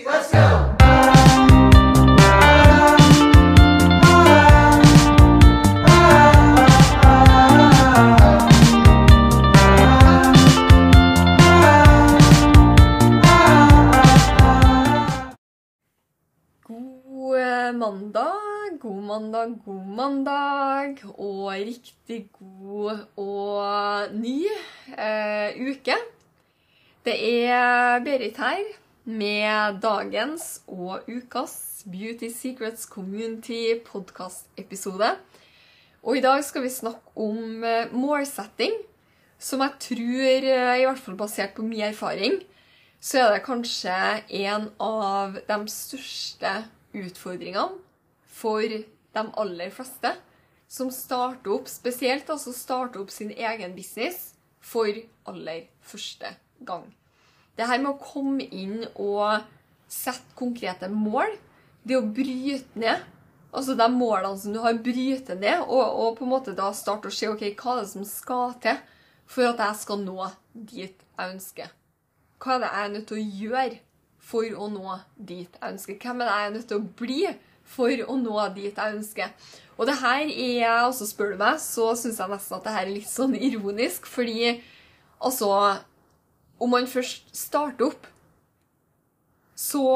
[0.00, 0.76] let's go!
[16.64, 24.46] God eh, mandag, god mandag, god mandag, og riktig god og ny
[24.98, 25.96] eh, uke.
[27.04, 35.16] Det er Berit her med dagens og ukas Beauty Secrets Community podcast-episode.
[36.02, 38.74] Og i dag skal vi snakke om eh, målsetting,
[39.42, 42.38] som jeg tror, eh, i hvert fall basert på min erfaring,
[43.02, 43.96] så er det kanskje
[44.46, 46.54] en av de største
[46.94, 47.80] utfordringene
[48.30, 50.14] for de aller fleste
[50.70, 54.32] som starter opp, spesielt altså starter opp sin egen business
[54.62, 54.94] for
[55.26, 56.86] aller første gang.
[57.58, 59.42] Det her med å komme inn og
[59.92, 61.34] sette konkrete mål,
[61.84, 63.08] det å bryte ned
[63.52, 67.10] Altså de målene som du har, bryte ned, og, og på en måte da starte
[67.10, 68.80] å se ok, hva er det som skal til
[69.28, 71.74] for at jeg skal nå dit jeg ønsker
[72.42, 73.80] hva er det jeg er nødt til å gjøre
[74.22, 75.98] for å nå dit jeg ønsker?
[76.02, 77.20] Hvem er det jeg er nødt til å bli
[77.72, 79.50] for å nå dit jeg ønsker?
[79.78, 82.86] Og det her er, altså spør du meg, så syns jeg nesten at det her
[82.86, 84.52] er litt sånn ironisk, fordi
[85.22, 85.50] altså
[86.62, 88.06] Om man først starter opp,
[89.58, 89.86] så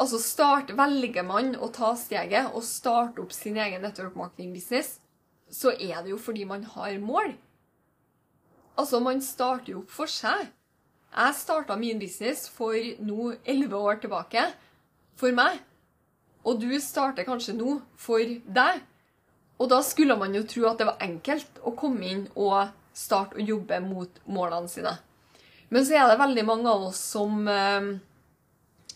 [0.00, 4.96] altså start, velger man å ta steget og starte opp sin egen network marketing business,
[5.50, 7.34] så er det jo fordi man har mål.
[8.78, 10.48] Altså, man starter jo opp for seg.
[11.10, 14.46] Jeg starta min business for nå elleve år tilbake.
[15.20, 15.58] For meg.
[16.46, 18.80] Og du starter kanskje nå for deg.
[19.60, 23.36] Og da skulle man jo tro at det var enkelt å komme inn og starte
[23.36, 24.94] å jobbe mot målene sine.
[25.70, 27.90] Men så er det veldig mange av oss som eh,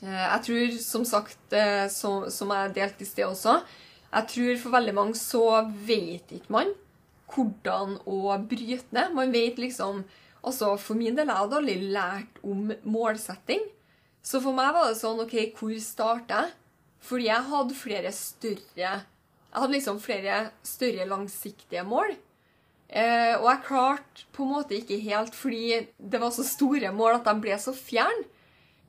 [0.02, 3.60] Jeg tror, som sagt, eh, som, som jeg delte i sted også
[4.10, 5.44] Jeg tror for veldig mange så
[5.86, 6.74] vet ikke man
[7.34, 9.14] hvordan å bryte ned.
[9.16, 10.04] Man vet liksom
[10.44, 13.62] Altså, For min del jeg hadde aldri lært om målsetting.
[14.20, 16.52] Så for meg var det sånn OK, hvor starter jeg?
[17.04, 20.36] Fordi jeg hadde flere større Jeg hadde liksom flere
[20.66, 22.12] større langsiktige mål.
[22.88, 27.18] Eh, og jeg klarte på en måte ikke helt fordi det var så store mål
[27.18, 28.28] at de ble så fjerne.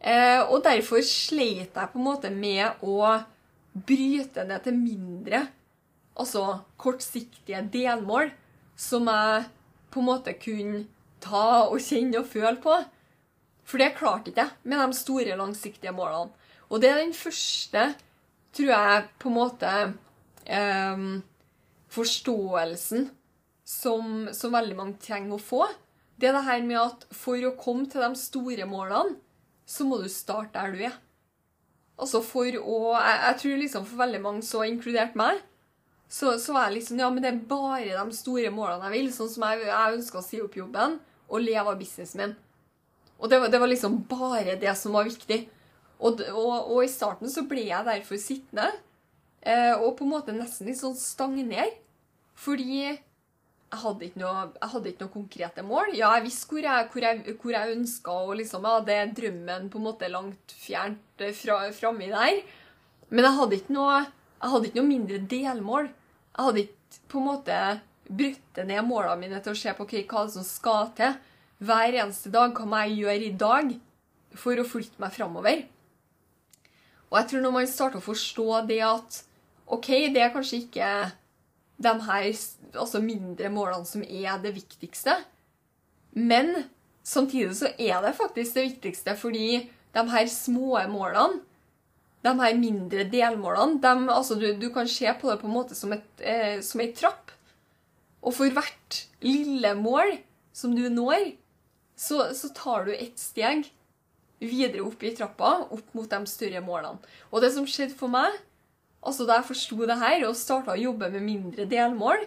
[0.06, 3.16] Eh, og derfor sleit jeg på en måte med å
[3.75, 5.45] bryte ned til mindre,
[6.16, 8.29] altså kortsiktige delmål,
[8.78, 9.47] som jeg
[9.91, 10.83] på en måte kunne
[11.23, 12.77] ta og kjenne og føle på.
[13.66, 16.29] For det klarte ikke jeg med de store, langsiktige målene.
[16.69, 17.88] Og det er den første,
[18.53, 19.72] tror jeg, på en måte
[20.45, 21.06] eh,
[21.95, 23.09] forståelsen
[23.65, 25.63] som, som, veldig mange trenger å få.
[26.15, 29.17] Det er det her med at for å komme til de store målene,
[29.65, 30.95] så må du starte der du er.
[31.95, 35.41] Altså for å Jeg, jeg tror liksom for veldig mange, så inkludert meg,
[36.11, 39.11] så, så var jeg liksom Ja, men det er bare de store målene jeg vil.
[39.15, 42.35] Sånn som jeg, jeg ønska å si opp jobben og leve av businessen min.
[43.17, 45.45] Og det var, det var, liksom bare det som var viktig.
[45.97, 48.67] Og, og, og, i starten så ble jeg derfor sittende
[49.39, 51.71] eh, og på en måte nesten litt sånn stagnere.
[52.35, 52.91] Fordi
[53.75, 55.91] jeg hadde noe, jeg hadde ikke noe konkrete mål.
[55.97, 59.81] Ja, jeg visste hvor jeg, hvor jeg, jeg ønska, å liksom, Jeg er drømmen på
[59.81, 62.40] en måte langt fjernt fra, framme der.
[63.12, 64.00] Men jeg hadde, noe,
[64.40, 65.91] jeg hadde ikke noe mindre delmål.
[65.91, 67.59] Jeg hadde ikke på en måte
[68.06, 71.16] brutt ned målene mine til å se på okay, hva som skal til
[71.66, 72.56] hver eneste dag.
[72.56, 73.75] Hva må jeg gjøre i dag
[74.40, 75.66] for å flytte meg framover?
[77.12, 79.22] Og jeg tror når man starter å forstå det at
[79.75, 80.90] OK, det er kanskje ikke
[81.78, 82.28] de her
[82.74, 85.18] altså mindre målene som er det viktigste,
[86.16, 86.53] men
[87.03, 89.50] samtidig så er det faktisk det viktigste, fordi
[89.96, 91.41] de her små målene
[92.25, 95.78] de her mindre delmålene de, altså du, du, kan se på det på en måte
[95.78, 97.34] som, et, eh, som ei trapp.
[98.25, 100.16] Og for hvert lille mål
[100.56, 101.36] som du når,
[101.96, 103.68] så, så tar du ett steg
[104.42, 106.98] videre opp i trappa, opp mot de større målene.
[107.31, 108.33] Og det som skjedde for meg,
[109.06, 112.25] altså da jeg forsto det her og starta å jobbe med mindre delmål,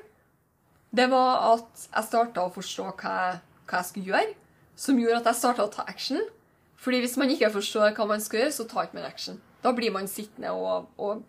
[0.94, 4.34] det var at jeg starta å forstå hva jeg, hva jeg skulle gjøre,
[4.78, 6.22] som gjorde at jeg starta å ta action.
[6.78, 9.40] Fordi hvis man ikke forstår hva man skal gjøre, så tar ikke man action.
[9.64, 11.24] Da blir man sittende og, og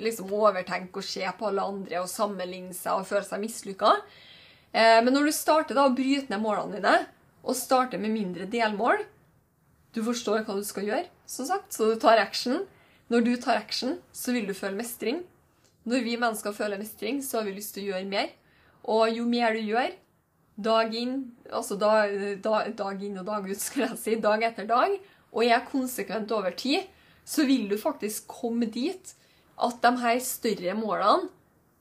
[0.00, 3.96] liksom overtenke og se på alle andre og sammenligne seg og føle seg mislykka.
[4.70, 6.94] Eh, men når du starter da å bryte ned målene dine,
[7.42, 9.00] og starter med mindre delmål
[9.92, 12.62] Du forstår hva du skal gjøre, som sagt, så du tar action.
[13.12, 15.18] Når du tar action, så vil du føle mestring.
[15.84, 18.30] Når vi mennesker føler mestring, så har vi lyst til å gjøre mer.
[18.88, 19.90] Og jo mer du gjør,
[20.56, 21.18] dag inn,
[21.52, 24.96] altså dag, dag, dag inn og dag ut, skulle jeg si, dag etter dag,
[25.32, 26.88] og er konsekvent over tid,
[27.28, 29.12] så vil du faktisk komme dit
[29.62, 31.28] at de her større målene,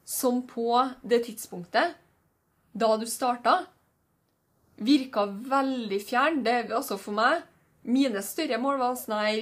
[0.04, 0.68] som på
[1.08, 1.96] det tidspunktet
[2.76, 3.62] da du starta,
[4.82, 6.42] virka veldig fjern.
[6.44, 7.48] Det, altså for meg
[7.82, 9.38] Mine større mål var sånn her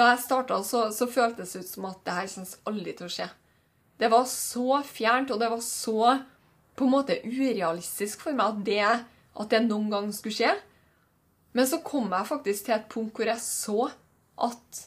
[0.00, 3.06] Da jeg starta, så, så føltes det ut som at det her kommer aldri til
[3.06, 3.26] å skje.
[4.00, 6.14] Det var så fjernt, og det var så
[6.78, 8.86] på en måte urealistisk for meg at det,
[9.44, 10.54] at det noen gang skulle skje.
[11.52, 13.90] Men så kom jeg faktisk til et punkt hvor jeg så
[14.40, 14.86] at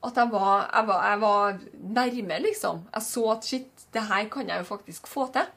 [0.00, 1.58] at jeg var, jeg var, jeg var
[2.00, 2.78] nærme, liksom.
[2.88, 5.48] Jeg så at shit, det her kan jeg jo faktisk få til.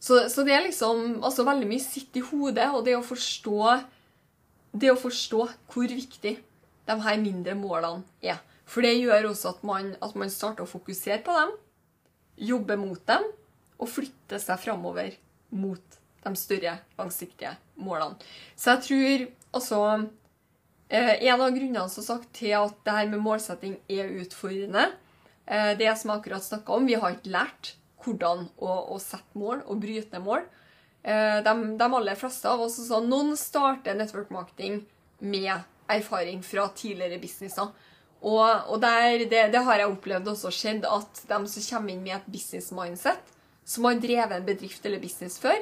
[0.00, 3.58] Så, så, det er liksom altså veldig mye sitt i hodet, og det å forstå
[4.80, 5.44] det å forstå
[5.74, 6.38] hvor viktig
[6.90, 8.40] de her mindre målene er.
[8.70, 11.56] For det gjør også at man, at man starter å fokusere på dem,
[12.50, 13.26] jobbe mot dem
[13.80, 15.16] og flytte seg framover
[15.56, 18.18] mot de større, langsiktige målene.
[18.54, 19.26] Så jeg tror
[19.56, 19.80] altså
[20.88, 24.90] eh, En av grunnene som sagt, til at det her med målsetting er utfordrende,
[25.46, 29.38] eh, det som jeg akkurat snakka om, vi har ikke lært hvordan å, å sette
[29.38, 30.46] mål og bryte ned mål.
[31.02, 34.82] Eh, de, de, aller fleste av oss så Noen starter network marketing
[35.20, 35.64] med
[35.96, 37.72] erfaring fra tidligere businesser.
[38.20, 42.02] Og, og der, det, det, har jeg opplevd også skjedd, at de som kommer inn
[42.04, 43.20] med et business mindset,
[43.64, 45.56] som har drevet en bedrift eller business før,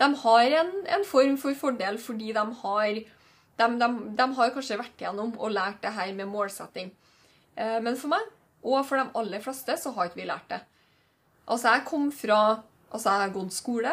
[0.00, 3.00] de har en, en form for fordel fordi de har,
[3.60, 6.88] de, de, de har kanskje vært igjennom og lært det her med målsetting.
[7.56, 8.24] Eh, men for meg,
[8.64, 10.60] og for de aller fleste, så har ikke vi lært det.
[11.50, 12.40] Altså, jeg kom fra
[12.90, 13.90] Altså, jeg har gått skole.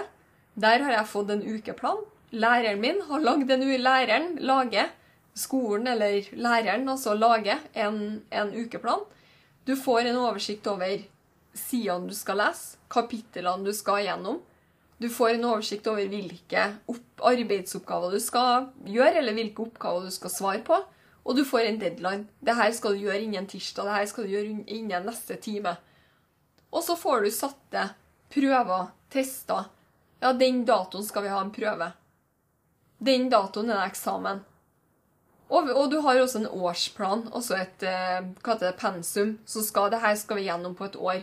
[0.58, 2.00] Der har jeg fått en ukeplan.
[2.34, 4.90] Læreren min har lagd en Læreren lager
[5.38, 9.06] skolen eller læreren altså lager en, en ukeplan.
[9.68, 11.04] Du får en oversikt over
[11.58, 14.42] sidene du skal lese, kapitlene du skal gjennom.
[14.98, 16.64] Du får en oversikt over hvilke
[17.22, 20.80] arbeidsoppgaver du skal gjøre, eller hvilke oppgaver du skal svare på.
[21.28, 22.26] Og du får en deadline.
[22.40, 23.86] Det her skal du gjøre innen tirsdag.
[23.86, 25.76] Det her skal du gjøre innen neste time.
[26.72, 27.84] Og så får du satte
[28.34, 29.68] prøver, tester.
[30.24, 31.92] Ja, den datoen skal vi ha en prøve.
[32.98, 34.42] Den datoen er det eksamen.
[35.48, 38.26] Og, og, du har også en årsplan, også et eh,
[38.60, 39.38] det, pensum.
[39.48, 41.22] Så skal det her skal vi gjennom på et år.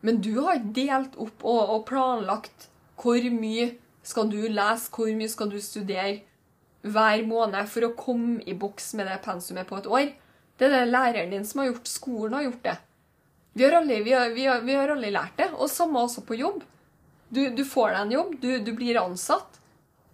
[0.00, 3.74] Men du har delt opp og, og planlagt hvor mye
[4.06, 6.22] skal du lese, hvor mye skal du studere
[6.86, 10.12] hver måned for å komme i boks med det pensumet på et år.
[10.56, 11.90] Det er det læreren din som har gjort.
[11.90, 12.76] Skolen har gjort det.
[13.56, 15.50] Vi har aldri, vi har, vi har, vi har aldri lært det.
[15.56, 16.62] Og samme også på jobb.
[17.28, 19.58] Du, du får deg en jobb, du, du, blir ansatt,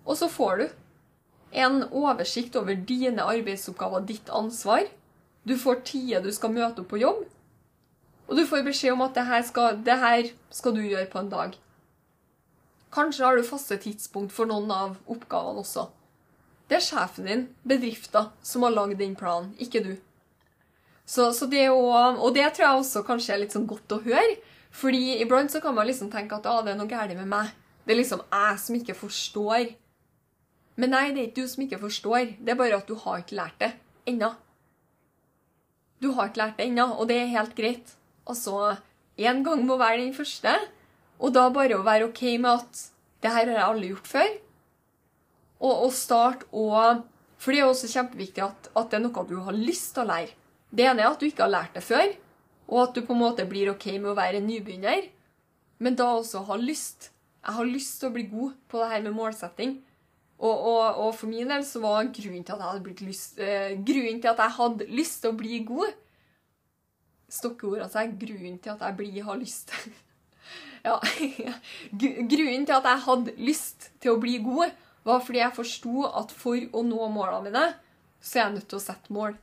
[0.06, 0.62] og så får du
[1.52, 4.86] en oversikt over dine arbeidsoppgaver, ditt ansvar.
[5.44, 7.24] Du får tider du skal møte opp på jobb,
[8.28, 11.20] og du får beskjed om at det her skal, det her skal du gjøre på
[11.20, 11.56] en dag.
[12.92, 15.88] Kanskje har du faste tidspunkt for noen av oppgavene også.
[16.68, 19.92] Det er sjefen din, bedriften, som har lagd den planen, ikke du.
[21.04, 24.00] Så, så det å, og det tror jeg også kanskje er litt sånn godt å
[24.04, 24.38] høre.
[24.72, 27.50] Fordi iblant så kan man liksom tenke at ah, det er noe galt med meg.
[27.84, 29.72] Det er liksom jeg som ikke forstår.
[30.80, 32.36] Men nei, det er ikke du som ikke forstår.
[32.40, 33.72] Det er bare at du har ikke lært det
[34.08, 34.32] ennå.
[36.02, 37.92] Du har ikke lært det ennå, og det er helt greit.
[38.26, 38.76] Altså,
[39.18, 40.54] én gang må være den første.
[41.22, 42.86] Og da bare å være OK med at
[43.22, 44.32] det her har jeg aldri gjort før.
[45.62, 46.66] Og, og start å
[47.42, 50.10] For det er også kjempeviktig at, at det er noe du har lyst til å
[50.12, 50.34] lære.
[50.70, 52.12] Det ene er at du ikke har lært det før,
[52.70, 55.08] og at du på en måte blir OK med å være en nybegynner.
[55.82, 57.10] Men da også ha lyst.
[57.42, 59.74] Jeg har lyst til å bli god på det her med målsetting.
[60.42, 64.40] Og, og, og for min del så var grunnen til lyst, eh, grunnen til at
[64.42, 65.92] jeg hadde lyst til å bli god
[67.32, 69.70] Stokkeord altså er grunnen til at jeg blir har lyst
[70.82, 70.96] Ja.
[72.32, 74.72] grunnen til at jeg hadde lyst til å bli god,
[75.06, 77.62] var fordi jeg forsto at for å nå målene mine,
[78.18, 79.36] så er jeg nødt til å sette mål.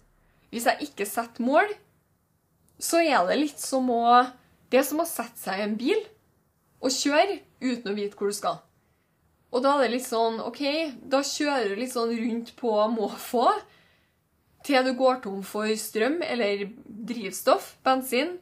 [0.51, 1.71] Hvis jeg ikke setter mål,
[2.75, 4.03] så er det litt som å
[4.69, 5.97] Det er som å sette seg i en bil
[6.83, 8.59] og kjøre uten å vite hvor du skal.
[9.49, 10.61] Og da er det litt sånn OK,
[11.09, 13.47] da kjører du litt sånn rundt på måfå
[14.67, 18.35] til du går tom for strøm eller drivstoff, bensin.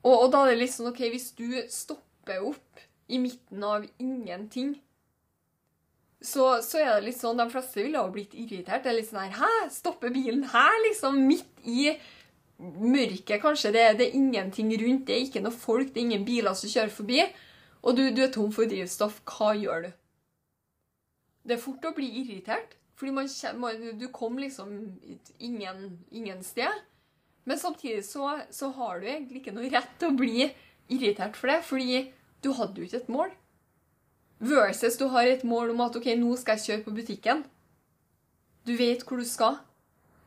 [0.00, 3.84] Og, og da er det litt sånn OK, hvis du stopper opp i midten av
[3.98, 4.78] ingenting
[6.20, 8.84] så, så, er det litt sånn De fleste ville ha blitt irritert.
[8.84, 9.68] Det er litt sånn her Hæ?
[9.72, 11.16] Stopper bilen her, liksom?
[11.24, 11.94] Midt i
[12.60, 13.72] mørket, kanskje.
[13.72, 15.06] Det, det, er ingenting rundt.
[15.08, 15.94] Det er ikke noe folk.
[15.94, 17.22] Det er ingen biler som kjører forbi.
[17.82, 19.22] Og du, du er tom for drivstoff.
[19.28, 19.90] Hva gjør du?
[21.48, 22.76] Det er fort å bli irritert.
[23.00, 24.74] Fordi man, man, du kom liksom
[25.38, 26.82] ingen, ingen sted.
[27.48, 30.50] Men samtidig så, så har du egentlig ikke noe rett til å bli
[30.92, 32.02] irritert for det, fordi
[32.44, 33.32] du hadde jo ikke et mål.
[34.40, 37.42] Versus du har et mål om at ok, nå skal jeg kjøre på butikken.
[38.68, 39.56] Du vet hvor du skal.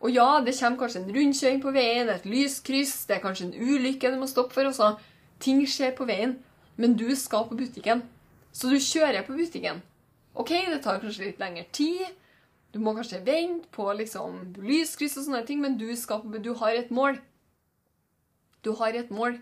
[0.04, 3.56] Og ja, det kommer kanskje en rundkjøring på veien, et lyskryss, det er kanskje en
[3.56, 4.68] ulykke du må stoppe for.
[4.68, 4.96] Også.
[5.40, 6.40] Ting skjer på veien,
[6.76, 8.04] men du skal på butikken.
[8.54, 9.82] Så du kjører på butikken.
[10.34, 12.06] OK, det tar kanskje litt lengre tid.
[12.74, 16.78] Du må kanskje vente på liksom, lyskryss og sånne ting, men du, skal, du har
[16.78, 17.20] et mål.
[18.66, 19.38] Du har et mål.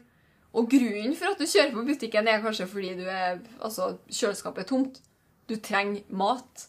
[0.52, 4.66] Og grunnen for at du kjører på butikken, er kanskje fordi du er, altså, kjøleskapet
[4.66, 5.00] er tomt.
[5.48, 6.68] Du trenger mat.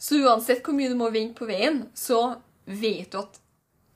[0.00, 3.40] Så uansett hvor mye du må vente på veien, så vet du at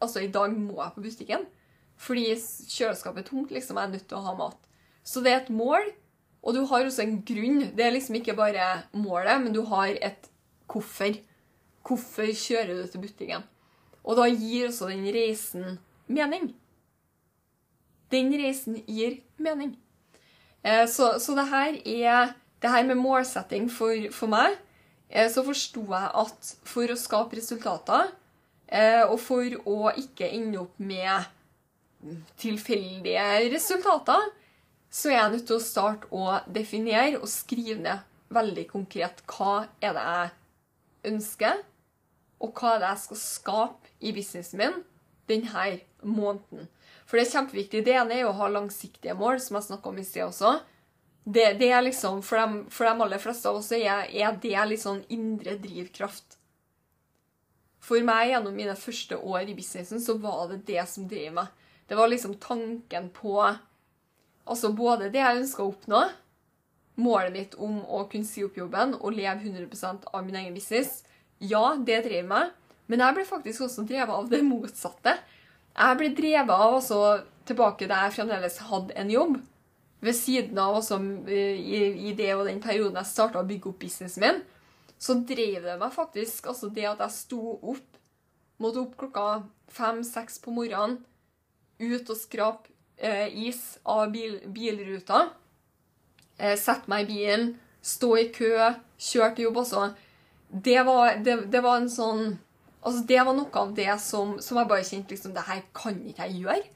[0.02, 1.46] altså, i dag må jeg på butikken.
[1.94, 4.63] Fordi kjøleskapet er tomt, liksom, jeg er nødt til å ha mat.
[5.04, 5.90] Så det er et mål,
[6.44, 7.60] og du har også en grunn.
[7.76, 10.30] Det er liksom ikke bare målet, men du har et
[10.70, 11.16] hvorfor.
[11.84, 13.44] Hvorfor kjører du til butikken?
[14.04, 16.54] Og da gir også den reisen mening.
[18.12, 19.74] Den reisen gir mening.
[20.64, 22.34] Eh, så, så det her er
[22.64, 24.56] det her med målsetting for, for meg,
[25.10, 28.08] eh, så forsto jeg at for å skape resultater,
[28.68, 31.28] eh, og for å ikke ende opp med
[32.40, 34.24] tilfeldige resultater,
[34.94, 39.64] så er jeg nødt til å starte å definere og skrive ned veldig konkret hva
[39.82, 41.62] er det jeg ønsker,
[42.44, 44.78] og hva er det jeg skal skape i businessen min
[45.30, 45.64] denne
[46.04, 46.68] måneden.
[47.08, 47.82] For det er kjempeviktig.
[47.84, 50.54] Det ene er å ha langsiktige mål, som jeg snakka om i sted også.
[51.24, 54.56] Det, det, er liksom, for de, for de, aller fleste av oss er, er det
[54.68, 56.38] litt sånn indre drivkraft.
[57.84, 61.48] For meg gjennom mine første år i businessen så var det det som drev meg.
[61.88, 63.38] Det var liksom tanken på
[64.44, 66.02] Altså både det jeg ønska å oppnå,
[67.00, 71.02] målet mitt om å kunne si opp jobben og leve 100% av min egen business.
[71.42, 72.52] Ja, det drev meg,
[72.86, 75.16] men jeg ble faktisk også drevet av det motsatte.
[75.74, 77.00] Jeg ble drevet av også
[77.48, 79.38] tilbake da jeg fremdeles hadde en jobb.
[80.04, 81.00] Ved siden av også
[81.32, 84.42] eh, i, det og den perioden jeg starta å bygge opp businessen min,
[85.00, 87.98] så drev det meg faktisk altså det at jeg sto opp,
[88.60, 89.24] måtte opp klokka
[89.72, 91.00] fem-seks på morgenen,
[91.80, 95.28] ut og skrape is av bil, bilruta,
[96.38, 97.52] eh, sette meg i bilen,
[97.84, 98.54] stå i kø,
[98.98, 99.88] kjøre til jobb også.
[100.48, 102.26] Det var, det, det var en sånn
[102.84, 105.96] Altså, Det var noe av det som, som jeg bare kjente liksom, det her kan
[106.04, 106.66] ikke jeg gjøre.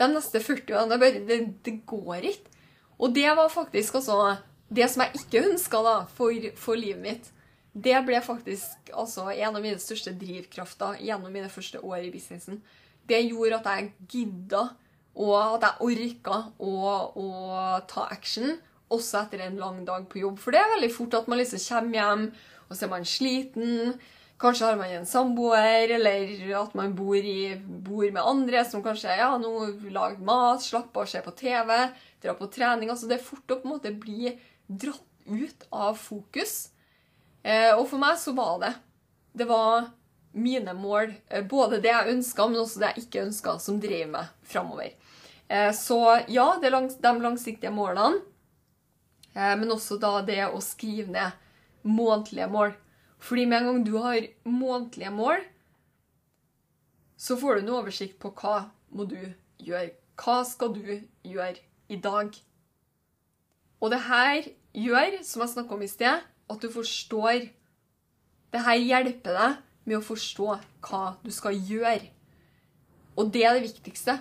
[0.00, 2.54] De neste 40 årene det, det, det, går ikke.
[2.96, 5.82] Og det var faktisk altså Det som jeg ikke ønska
[6.16, 7.28] for, for, livet mitt,
[7.72, 12.62] det ble faktisk altså, en av mine største drivkrafter gjennom mine første år i businessen.
[13.08, 14.64] Det gjorde at jeg gidda,
[15.18, 16.74] og at jeg orka å,
[17.18, 17.28] å
[17.90, 18.54] ta action,
[18.88, 20.38] også etter en lang dag på jobb.
[20.40, 22.22] For det er veldig fort at man liksom kommer hjem,
[22.68, 23.98] og så er man sliten.
[24.38, 29.18] Kanskje har man en samboer, eller at man bor, i, bor med andre som kanskje
[29.18, 29.52] ja, nå
[29.90, 31.74] lager mat, slapper av, ser på TV,
[32.22, 32.92] drar på trening.
[32.92, 34.36] altså Det er fort å på en måte bli
[34.68, 36.70] dratt ut av fokus.
[37.42, 38.70] Eh, og for meg så var det
[39.38, 39.90] Det var
[40.32, 44.08] mine mål, eh, både det jeg ønska, men også det jeg ikke ønska, som drev
[44.10, 44.94] meg framover.
[45.48, 48.20] Eh, så ja, det er langs, de langsiktige målene,
[49.32, 52.74] eh, men også da det å skrive ned månedlige mål.
[53.18, 55.40] Fordi med en gang du har månedlige mål,
[57.18, 59.18] så får du en oversikt på hva må du
[59.58, 59.96] gjøre.
[60.18, 60.84] Hva skal du
[61.26, 61.56] gjøre
[61.88, 62.34] i dag?
[63.80, 67.48] Og det her gjør, som jeg snakka om i sted, at du forstår
[68.48, 70.46] Det her hjelper deg med å forstå
[70.88, 72.06] hva du skal gjøre.
[73.20, 74.14] Og det er det viktigste.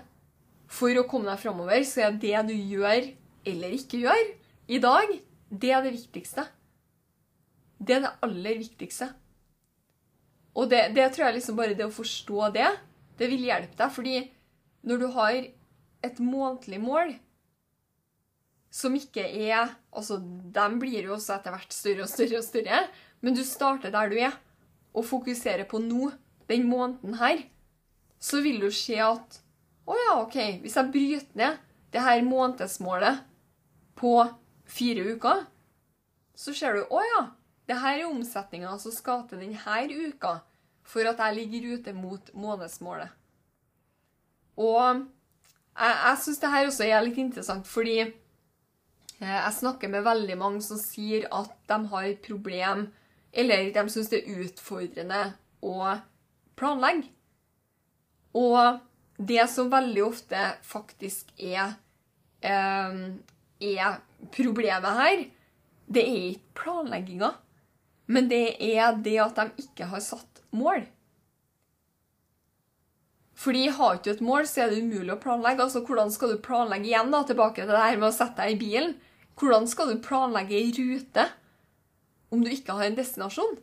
[0.67, 3.11] For å komme deg framover, så er det du gjør
[3.47, 4.23] eller ikke gjør
[4.67, 5.13] i dag,
[5.47, 6.43] det er det viktigste.
[7.79, 9.07] Det er det aller viktigste.
[10.57, 12.67] Og det, det, tror jeg liksom bare det å forstå det,
[13.19, 13.93] det vil hjelpe deg.
[13.93, 14.17] Fordi
[14.89, 15.37] når du har
[16.07, 17.15] et månedlig mål
[18.73, 22.81] som ikke er Altså, de blir jo også etter hvert større og større og større,
[23.25, 24.35] men du starter der du er,
[24.93, 26.11] og fokuserer på nå,
[26.45, 27.39] den måneden her,
[28.21, 29.39] så vil du se at
[29.87, 31.59] Å ja, OK, hvis jeg bryter ned
[31.95, 33.21] det her månedsmålet
[33.97, 34.13] på
[34.67, 35.45] fire uker,
[36.35, 37.21] så ser du Å ja,
[37.71, 40.39] her er omsetninga som skal til denne uka
[40.87, 43.09] for at jeg ligger ute mot månedsmålet.
[44.57, 44.83] Og
[45.77, 48.13] jeg, jeg syns dette også er litt interessant, fordi eh,
[49.21, 52.87] jeg snakker med veldig mange som sier at de har et problem,
[53.33, 55.21] eller de syns det er utfordrende
[55.61, 55.91] å
[56.57, 57.11] planlegge.
[58.37, 58.79] Og
[59.17, 61.73] det som veldig ofte faktisk er,
[62.41, 62.99] eh,
[63.59, 63.97] er
[64.31, 65.25] problemet her,
[65.87, 67.31] det er ikke planlegginga.
[68.07, 70.85] Men det er det at de ikke har satt mål.
[73.37, 75.61] Fordi har du ikke et mål, så er det umulig å planlegge.
[75.61, 78.55] Altså, Hvordan skal du planlegge igjen da, tilbake til det her med å sette deg
[78.55, 78.95] i bilen?
[79.37, 81.27] Hvordan skal du planlegge ei rute
[82.33, 83.59] om du ikke har en destinasjon?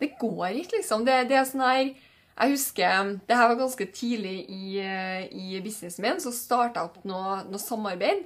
[0.00, 1.06] Det går ikke, liksom.
[1.08, 1.94] Det, det er sånn her
[2.40, 6.20] Jeg husker Det her var ganske tidlig i, eh, i businessen min.
[6.20, 8.24] Så starta jeg opp noe, noe samarbeid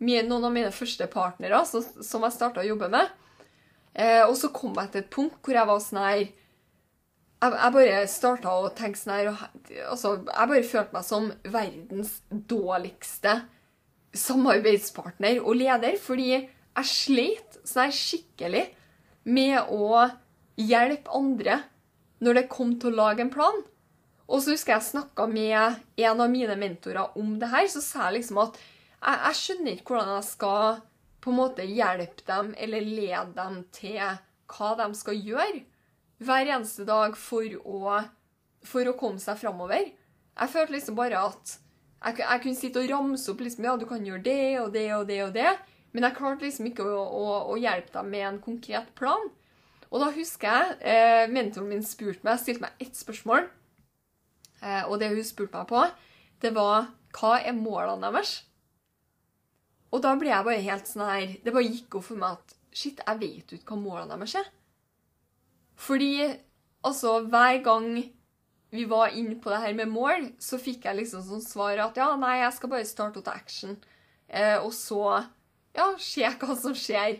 [0.00, 3.10] med noen av mine første partnere så, som jeg starta å jobbe med.
[3.92, 6.20] Eh, og så kom jeg til et punkt hvor jeg var sånn her
[7.40, 9.30] jeg, jeg bare starta å tenke sånn her
[9.88, 13.40] altså, Jeg bare følte meg som verdens dårligste
[14.16, 15.96] samarbeidspartner og leder.
[16.00, 18.64] Fordi jeg sleit sånn her skikkelig
[19.28, 20.06] med å
[20.60, 21.60] hjelpe andre
[22.20, 23.62] når det kom til å lage en plan.
[24.30, 27.66] Og så husker jeg snakka med en av mine mentorer om det her.
[27.72, 30.80] Så sa jeg liksom at jeg, jeg, skjønner ikke hvordan jeg skal
[31.20, 33.98] på en måte hjelpe dem eller lede dem til
[34.50, 35.64] hva de skal gjøre
[36.20, 37.98] hver eneste dag for å,
[38.66, 39.88] for å komme seg framover.
[39.90, 43.86] Jeg følte liksom bare at jeg, jeg, kunne sitte og ramse opp liksom, ja, du
[43.88, 45.50] kan gjøre det og det og det og det,
[45.92, 49.28] men jeg klarte liksom ikke å, å, å hjelpe dem med en konkret plan.
[49.90, 53.48] Og da husker jeg eh, mentoren min spurte meg, stilte meg ett spørsmål.
[54.62, 55.82] Eh, og det hun spurte meg på,
[56.40, 58.36] det var hva er målene deres?
[59.90, 62.54] Og da ble jeg bare helt sånn her Det bare gikk opp for meg at
[62.70, 64.46] shit, jeg vet ikke hva målene deres er.
[65.80, 66.12] Fordi
[66.86, 67.88] altså, hver gang
[68.70, 71.98] vi var inne på det her med mål, så fikk jeg liksom sånn svar at
[71.98, 73.74] ja, nei, jeg skal bare starte til action.
[74.28, 75.02] Eh, og så
[75.74, 77.18] ja, se hva som skjer.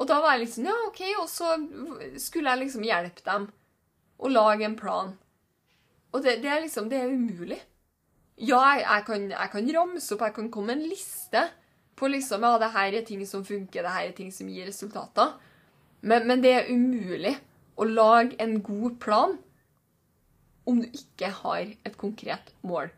[0.00, 1.02] Og da var jeg liksom Ja, OK.
[1.22, 1.56] Og så
[2.18, 3.50] skulle jeg liksom hjelpe dem
[4.20, 5.12] å lage en plan.
[6.10, 7.60] Og det, det er liksom Det er umulig.
[8.40, 11.44] Ja, jeg, jeg, kan, jeg, kan, ramse opp, jeg kan komme med en liste
[12.00, 14.68] på liksom Ja, det her er ting som funker, det her er ting som gir
[14.70, 15.34] resultater.
[16.00, 17.34] Men, men det er umulig
[17.76, 19.36] å lage en god plan
[20.68, 22.88] om du ikke har et konkret mål.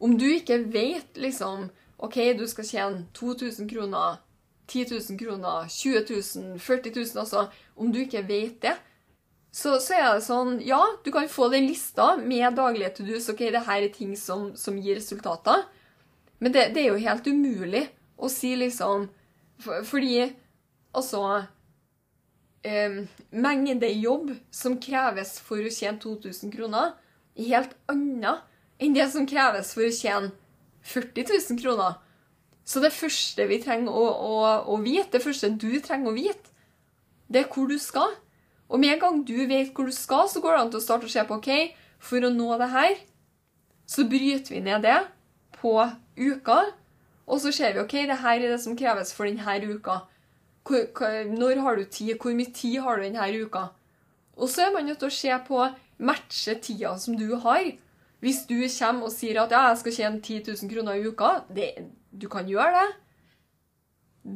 [0.00, 4.20] Om du ikke vet liksom OK, du skal tjene 2000 kroner
[4.68, 8.76] 10 000 kroner, 20 000, 40 000 også, Om du ikke vet det,
[9.50, 13.28] så, så, er det sånn Ja, du kan få den lista med daglige to do's.
[13.32, 15.64] Ok, det her er ting som, som gir resultater.
[16.38, 19.08] Men det, det, er jo helt umulig å si liksom
[19.58, 20.28] for, Fordi
[20.94, 21.22] altså
[22.62, 26.92] eh, Mengde jobb som kreves for å tjene 2000 kroner,
[27.38, 28.44] er helt annet
[28.78, 30.30] enn det som kreves for å tjene
[30.86, 31.98] 40 000 kroner.
[32.68, 36.52] Så det første vi trenger å, å, å, vite, det første du trenger å vite,
[37.28, 38.12] det er hvor du skal.
[38.68, 40.84] Og med en gang du vet hvor du skal, så går det an til å
[40.84, 41.48] starte å se på OK,
[41.98, 43.00] for å nå det her,
[43.88, 44.98] så bryter vi ned det
[45.56, 45.72] på
[46.20, 46.60] uka.
[47.28, 50.02] Og så ser vi OK, det her er det som kreves for denne uka.
[50.68, 50.84] Hvor,
[51.32, 52.18] når har du tid?
[52.20, 53.70] Hvor mye tid har du denne uka?
[54.36, 55.64] Og så er man nødt til å se på
[56.04, 57.64] matche tida som du har.
[58.20, 61.30] Hvis du kommer og sier at ja, jeg skal tjene 10 000 kroner i uka,
[61.54, 61.70] det,
[62.12, 62.88] du kan gjøre det.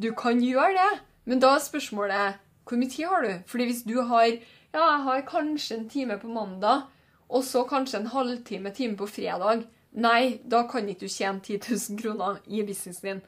[0.02, 0.90] Du kan gjøre det,
[1.24, 3.32] men da er spørsmålet hvor mye tid har du?
[3.46, 4.26] Fordi hvis du har
[4.72, 6.86] ja, jeg har kanskje en time på mandag,
[7.28, 11.58] og så kanskje en halvtime time på fredag Nei, da kan ikke du tjene 10
[11.68, 13.18] 000 kroner i businessen din.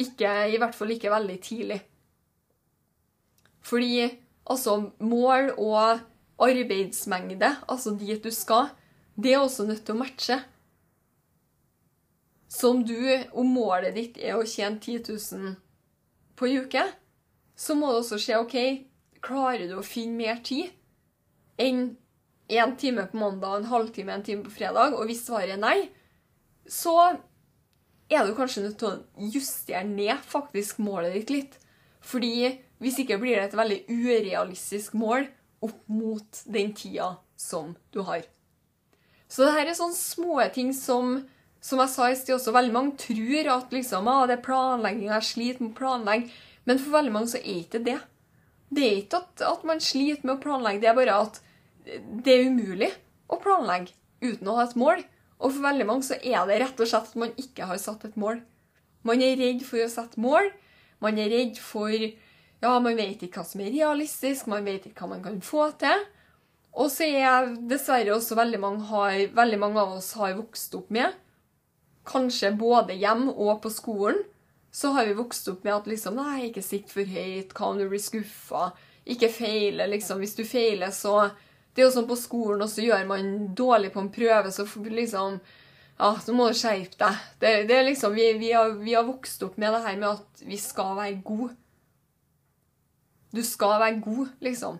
[0.00, 1.82] Ikke, I hvert fall ikke veldig tidlig.
[3.60, 4.06] Fordi
[4.48, 6.00] altså mål og
[6.40, 8.70] arbeidsmengde, altså dit du skal,
[9.22, 10.38] det er også nødt til å matche
[12.48, 12.96] som du,
[13.36, 15.56] om målet ditt er å tjene 10 000
[16.38, 16.84] på ei uke,
[17.58, 18.56] så må det også se OK,
[19.24, 20.72] klarer du å finne mer tid
[21.60, 21.90] enn
[22.48, 24.94] én time på mandag, en halvtime, en time på fredag?
[24.96, 25.90] Og hvis svaret er nei,
[26.64, 26.94] så
[28.08, 31.58] er du kanskje nødt til å justere ned faktisk målet ditt litt.
[32.00, 35.26] Fordi hvis ikke blir det et veldig urealistisk mål
[35.66, 38.22] opp mot den tida som du har.
[39.28, 41.18] Så det her er sånne små ting som
[41.64, 45.08] som jeg sa i sted også, veldig mange tror at liksom, ah, det er planlegging,
[45.10, 46.30] jeg sliter med å planlegge.
[46.68, 47.98] Men for veldig mange så er ikke det.
[48.68, 51.40] Det er ikke at, at, man sliter med å planlegge, det er bare at
[51.88, 52.90] det er umulig
[53.32, 55.02] å planlegge uten å ha et mål.
[55.38, 58.04] Og for veldig mange så er det rett og slett at man ikke har satt
[58.06, 58.42] et mål.
[59.06, 60.50] Man er redd for å sette mål.
[61.02, 61.94] Man er redd for
[62.58, 65.68] Ja, man vet ikke hva som er realistisk, man vet ikke hva man kan få
[65.78, 66.00] til.
[66.74, 70.90] Og så er dessverre også veldig mange, har, veldig mange av oss har vokst opp
[70.94, 71.14] med
[72.08, 74.22] kanskje både hjem og på skolen,
[74.70, 77.54] så har vi vokst opp med at liksom Nei, ikke sitt for høyt.
[77.56, 78.70] Hva om du blir skuffa?
[79.08, 80.20] Ikke feile, liksom.
[80.22, 81.30] Hvis du feiler, så
[81.74, 84.66] Det er jo sånn på skolen, og så gjør man dårlig på en prøve, så
[84.66, 85.38] liksom
[85.98, 87.22] Ja, så må du skjerpe deg.
[87.38, 90.08] Det, det, er liksom vi, vi, har, vi, har, vokst opp med det her med
[90.08, 91.54] at vi skal være gode.
[93.34, 94.78] Du skal være god, liksom.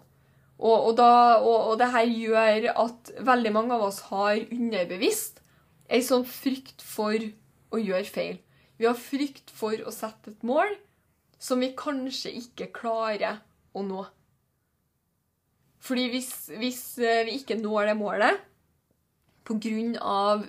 [0.59, 5.43] Og, og, da, og, og det her gjør at veldig mange av oss har underbevisst
[5.89, 7.17] ei sånn frykt for
[7.73, 8.39] å gjøre feil.
[8.79, 10.77] Vi har frykt for å sette et mål
[11.43, 13.41] som vi kanskje ikke klarer
[13.75, 14.05] å nå.
[15.83, 18.45] Fordi hvis, hvis eh, vi ikke når det målet,
[20.05, 20.43] av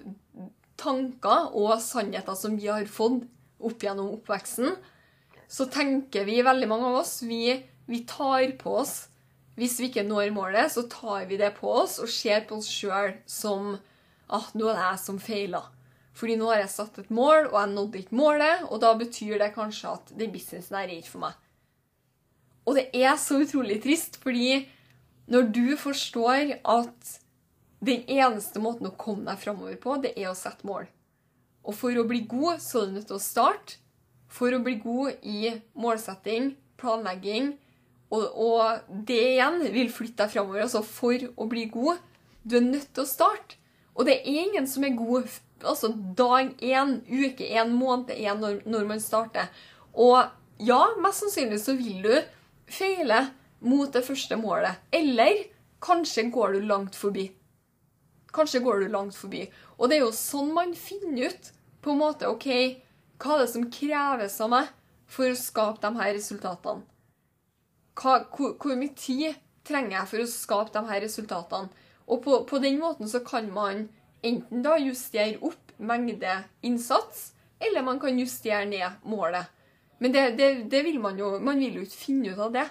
[0.79, 3.23] tanker og sannheter som vi har fått
[3.59, 4.73] opp gjennom oppveksten,
[5.49, 7.55] så tenker vi, veldig mange av oss, vi,
[7.89, 9.07] vi tar på oss
[9.59, 12.69] Hvis vi ikke når målet, så tar vi det på oss og ser på oss
[12.71, 13.73] sjøl som
[14.29, 15.69] ah, nå er det jeg som feiler.
[16.19, 19.37] Fordi nå har jeg satt et mål, og jeg nådde ikke målet, og da betyr
[19.39, 21.37] det kanskje at den businessen her er ikke for meg.
[22.67, 24.67] Og det er så utrolig trist, fordi
[25.31, 27.13] når du forstår at
[27.85, 30.89] den eneste måten å komme deg framover på, det er å sette mål.
[31.63, 33.79] Og for å bli god, så er du nødt til å starte.
[34.29, 37.55] For å bli god i målsetting, planlegging,
[38.09, 40.65] og, og det igjen vil flytte deg framover.
[40.65, 42.01] Altså for å bli god,
[42.43, 43.57] du er nødt til å starte.
[43.95, 45.27] Og det er ingen som er god
[45.59, 49.49] altså dag én, uke én, måned én når, når man starter.
[49.93, 50.21] Og
[50.63, 52.13] ja, mest sannsynlig så vil du
[52.71, 53.25] feile
[53.59, 54.79] mot det første målet.
[54.91, 55.49] Eller
[55.83, 57.27] kanskje går du langt forbi.
[58.33, 59.47] Kanskje går du langt forbi.
[59.77, 61.51] Og det er jo sånn man finner ut
[61.83, 62.47] på en måte OK,
[63.19, 64.71] hva er det som kreves av meg
[65.09, 66.85] for å skape de her resultatene?
[67.99, 71.85] hva, hvor, hvor, mye tid trenger jeg for å skape de her resultatene?
[72.09, 73.87] Og på, på, den måten så kan man
[74.25, 76.31] enten da justere opp mengde
[76.65, 79.45] innsats, eller man kan justere ned målet.
[79.99, 82.67] Men det, det, det vil man jo Man vil jo ikke finne ut av det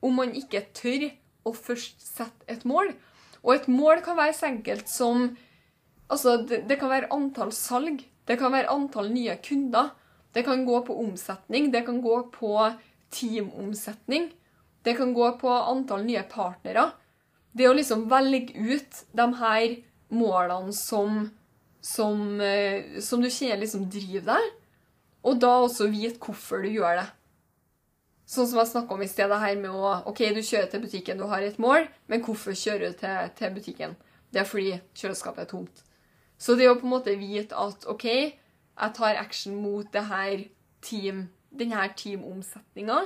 [0.00, 1.10] om man ikke tør
[1.44, 2.94] å først sette et mål.
[3.44, 5.30] Og et mål kan være så enkelt som
[6.10, 8.00] Altså, det, det kan være antall salg.
[8.26, 9.92] Det kan være antall nye kunder.
[10.34, 11.68] Det kan gå på omsetning.
[11.70, 12.50] Det kan gå på
[13.14, 14.26] teamomsetning.
[14.82, 16.88] Det kan gå på antall nye partnere.
[17.56, 19.76] Det å liksom velge ut de her
[20.14, 21.24] målene som,
[21.82, 24.52] som, eh, som du kjenner liksom driver deg,
[25.26, 27.08] og da også vite hvorfor du gjør det.
[28.30, 30.84] Sånn som jeg snakka om i sted, det her med å OK, du kjører til
[30.84, 33.96] butikken, du har et mål, men hvorfor kjører du til, til butikken?
[34.30, 35.82] Det er fordi kjøleskapet er tomt.
[36.38, 40.44] Så det å på en måte vite at OK, jeg tar action mot det her
[40.80, 43.02] team, denne teamomsetninga,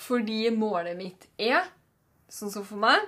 [0.00, 1.70] fordi målet mitt er,
[2.28, 3.06] sånn som for meg,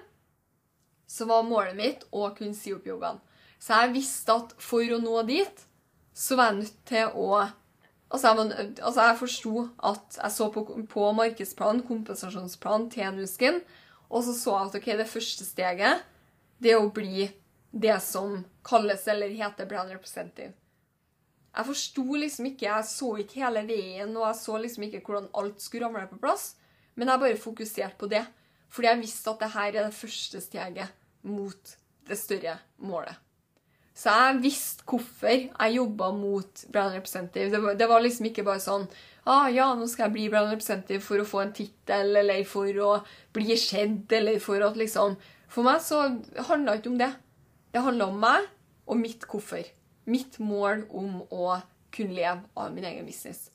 [1.07, 3.21] så var målet mitt å kunne si opp jobben.
[3.63, 5.67] Så jeg visste at for å nå dit,
[6.13, 7.43] så var jeg nødt til å
[8.13, 9.53] Altså, jeg, altså jeg forsto
[9.89, 13.63] at jeg så på, på markedsplan, kompensasjonsplan til Nusken,
[14.13, 16.03] og så så jeg at ok, det første steget
[16.61, 17.31] det er å bli
[17.73, 20.53] det som kalles eller heter brand representative.
[21.53, 25.33] Jeg forsto liksom ikke, jeg så ikke hele veien, og jeg så liksom ikke hvordan
[25.37, 26.55] alt skulle ramle på plass.
[26.97, 28.23] Men jeg bare fokuserte på det,
[28.73, 30.95] fordi jeg visste at det her er det første steget
[31.29, 31.77] mot
[32.09, 33.19] det større målet.
[33.95, 37.51] Så jeg visste hvorfor jeg jobba mot brand representative.
[37.53, 38.87] Det var, det var, liksom ikke bare sånn
[39.29, 42.81] ah, ja, nå skal jeg bli brand representative for å få en tittel, eller for
[42.83, 42.95] å
[43.37, 45.19] bli skjedd, eller for at liksom
[45.53, 45.99] For meg så
[46.49, 47.11] handla ikke om det.
[47.77, 48.47] Det handla om meg
[48.89, 49.67] og mitt hvorfor.
[50.09, 51.59] Mitt mål om å
[51.93, 53.51] kunne leve av min egen business.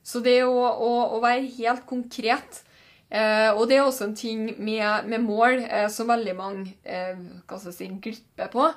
[0.00, 2.62] Så det å, å, å være helt konkret
[3.10, 7.16] eh, Og det er også en ting med, med mål eh, som veldig mange eh,
[7.46, 8.68] hva skal jeg si, glipper på.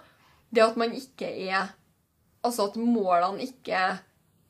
[0.52, 1.76] Det at man ikke er
[2.42, 3.78] Altså at målene ikke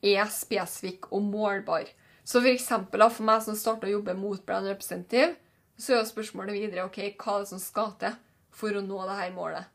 [0.02, 1.90] er spesifikke og målbare.
[2.24, 5.34] Så for eksempel, for meg som starta å jobbe mot brand representative,
[5.76, 8.14] så er spørsmålet videre ok, hva er det som skal til
[8.54, 9.68] for å nå dette målet.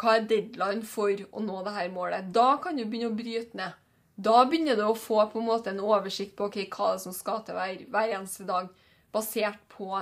[0.00, 2.30] Hva er deadline for å nå dette målet?
[2.34, 3.76] Da kan du begynne å bryte ned.
[4.20, 7.40] Da begynner du å få på en måte en oversikt på okay, hva som skal
[7.46, 8.68] til hver, hver eneste dag,
[9.12, 9.92] basert på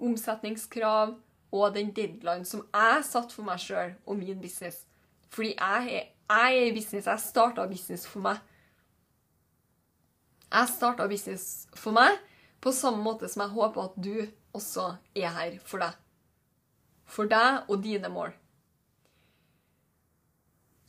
[0.00, 1.14] omsetningskrav
[1.50, 4.84] og den deadline som jeg satte for meg sjøl og min business.
[5.30, 7.06] Fordi jeg er, i business.
[7.06, 8.38] Jeg starta business for meg.
[10.50, 12.18] Jeg starta business for meg
[12.60, 14.14] på samme måte som jeg håper at du
[14.54, 15.96] også er her for deg.
[17.10, 18.34] For deg og dine mål.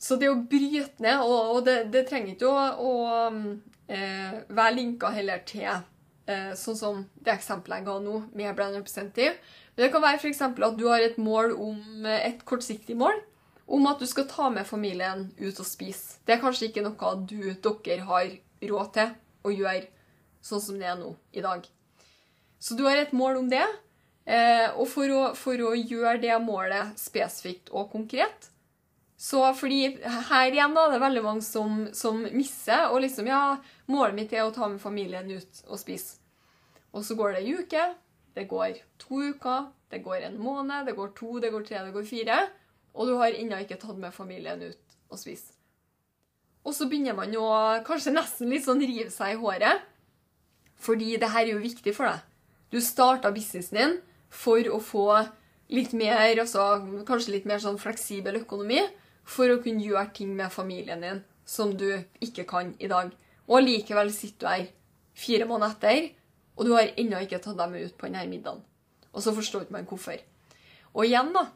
[0.02, 2.92] Så det å bryte ned Og, det, det, trenger ikke å, å
[3.86, 5.68] eh, være linka heller til
[6.58, 9.34] sånn som det eksempelet jeg ga nå, med brand representative.
[9.74, 10.42] Men det kan være f.eks.
[10.42, 13.20] at du har et mål om et kortsiktig mål
[13.72, 16.18] om at du skal ta med familien ut og spise.
[16.26, 18.32] Det er kanskje ikke noe du, dere har
[18.68, 19.14] råd til
[19.48, 19.86] å gjøre
[20.44, 21.64] sånn som det er nå i dag.
[22.62, 23.64] Så du har et mål om det.
[24.22, 28.52] Eh, og for å, for å gjøre det målet spesifikt og konkret,
[29.18, 32.88] så fordi her igjen da, det er veldig mange som, som misser.
[32.90, 33.56] Og liksom, ja,
[33.90, 36.21] målet mitt er å ta med familien ut og spise.
[36.92, 37.86] Og så går det ei uke,
[38.36, 41.94] det går to uker, det går en måned, det går to, det går tre, det
[41.94, 42.38] går fire.
[42.94, 45.54] Og du har ennå ikke tatt med familien ut og spise.
[46.62, 47.48] Og så begynner man å
[47.86, 49.82] kanskje nesten litt sånn rive seg i håret.
[50.82, 52.20] Fordi det her er jo viktig for deg.
[52.72, 53.96] Du starta businessen din
[54.32, 55.06] for å få
[55.72, 56.64] litt mer, altså
[57.08, 58.82] kanskje litt mer sånn fleksibel økonomi.
[59.24, 63.12] for å kunne gjøre ting med familien din som du ikke kan i dag.
[63.46, 64.64] Og likevel sitter du her
[65.14, 66.08] fire måneder etter,
[66.56, 68.62] og du har ennå ikke tatt dem ut på denne middagen.
[69.12, 70.20] Og så forstår ikke man hvorfor.
[70.92, 71.46] Og igjen, da,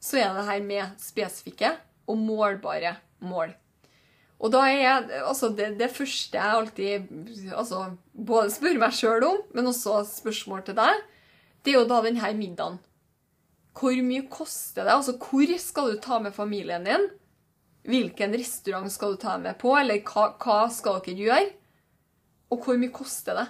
[0.00, 1.72] så er det her med spesifikke
[2.08, 3.52] og målbare mål.
[4.38, 9.40] Og da er altså det, det første jeg alltid altså, både spør meg sjøl om,
[9.54, 11.00] men også spørsmål til deg,
[11.64, 12.78] det er jo da denne middagen.
[13.78, 14.94] Hvor mye koster det?
[14.94, 17.08] Altså, hvor skal du ta med familien din?
[17.88, 21.52] Hvilken restaurant skal du ta med på, eller hva, hva skal dere gjøre?
[22.54, 23.46] Og hvor mye koster det?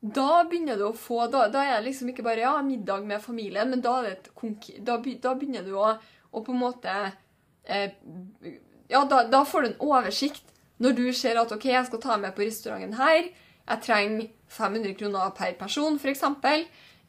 [0.00, 3.22] Da begynner du å få Da, da er det liksom ikke bare ja, middag med
[3.22, 5.96] familien, men da, da, da begynner du å,
[6.30, 6.94] å, på en måte
[7.64, 7.96] eh,
[8.88, 10.44] Ja, da, får du en oversikt.
[10.78, 13.32] Når du ser at OK, jeg skal ta med på restauranten her,
[13.68, 16.22] jeg trenger 500 kroner per person, f.eks.,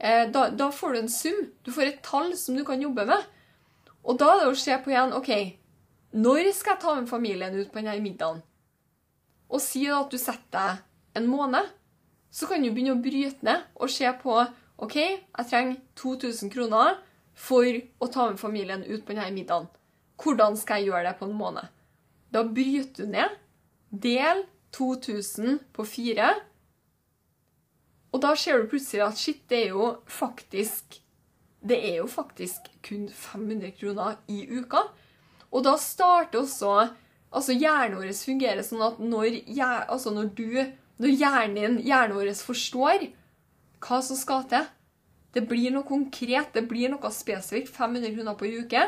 [0.02, 1.38] eh, da, da får du en sum.
[1.64, 3.28] Du får et tall som du kan jobbe med.
[4.10, 5.30] Og da er det å se på igjen OK,
[6.18, 8.42] når skal jeg ta med familien ut på denne middagen?
[9.54, 11.70] Og si at du setter deg en måned
[12.32, 14.36] så kan du begynne å bryte ned og se på
[14.80, 17.00] OK, jeg trenger 2000 kroner
[17.40, 17.66] for
[18.00, 19.68] å ta med familien ut på denne middagen.
[20.20, 21.68] Hvordan skal jeg gjøre det på en måned?
[22.32, 23.36] Da bryter du ned.
[23.90, 24.44] Del
[24.76, 26.34] 2000 på fire.
[28.14, 31.00] Og da ser du plutselig at shit, det er jo faktisk
[31.60, 34.86] Det er jo faktisk kun 500 kroner i uka.
[35.52, 36.88] Og da starter også
[37.30, 39.44] Altså, hjernen vår fungerer sånn at når,
[39.86, 40.48] altså når du
[41.00, 43.08] når hjernen hjernen vår forstår
[43.80, 44.66] hva som skal til,
[45.36, 48.84] det blir noe konkret, det blir noe spesifikt, 500 kroner på en uke,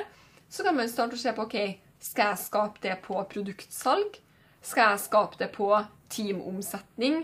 [0.52, 1.58] så kan man starte å se på ok,
[2.02, 4.18] skal jeg skape det på produktsalg?
[4.62, 5.70] Skal jeg skape det på
[6.12, 7.24] teamomsetning?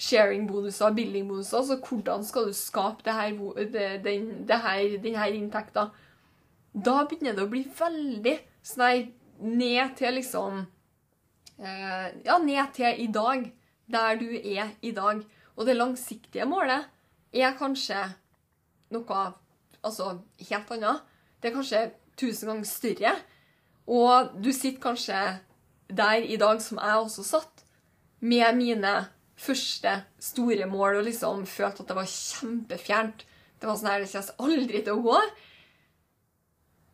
[0.00, 1.60] Sharing-bonuser, billing-bonuser?
[1.60, 3.36] Altså hvordan skal du skape det her,
[4.04, 5.90] den, det her, denne inntekta?
[6.74, 9.12] Da begynner det å bli veldig sånn
[9.44, 10.64] ned til liksom
[11.60, 13.44] eh, Ja, ned til i dag
[13.90, 15.22] der du er i dag.
[15.56, 16.86] Og det langsiktige målet
[17.34, 18.00] er kanskje
[18.94, 19.20] noe
[19.82, 20.18] altså,
[20.48, 21.02] helt annet.
[21.40, 21.82] Det er kanskje
[22.18, 23.14] tusen ganger større.
[23.90, 25.20] Og du sitter kanskje
[25.92, 27.64] der i dag som jeg også satt,
[28.24, 28.92] med mine
[29.36, 33.24] første store mål og liksom følte at det var kjempefjernt.
[33.60, 35.18] Det var sånn her, det kommer aldri til å gå.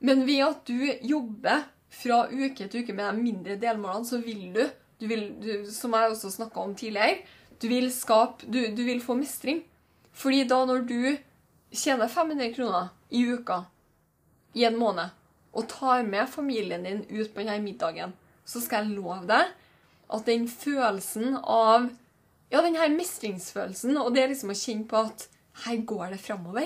[0.08, 4.48] Men ved at du jobber fra uke til uke med de mindre delmålene, så vil
[4.54, 4.62] du
[5.00, 7.22] du vil, du, som jeg også snakka om tidligere,
[7.60, 9.62] du vil skape du, du, vil få mestring.
[10.12, 11.00] Fordi da når du
[11.72, 13.62] tjener 500 kroner i uka
[14.56, 15.16] i en måned
[15.50, 18.12] og tar med familien din ut på denne middagen,
[18.44, 19.50] så skal jeg love deg
[20.10, 21.90] at den følelsen av
[22.50, 25.28] Ja, den her mestringsfølelsen, og det liksom å kjenne på at
[25.68, 26.64] her går det framover.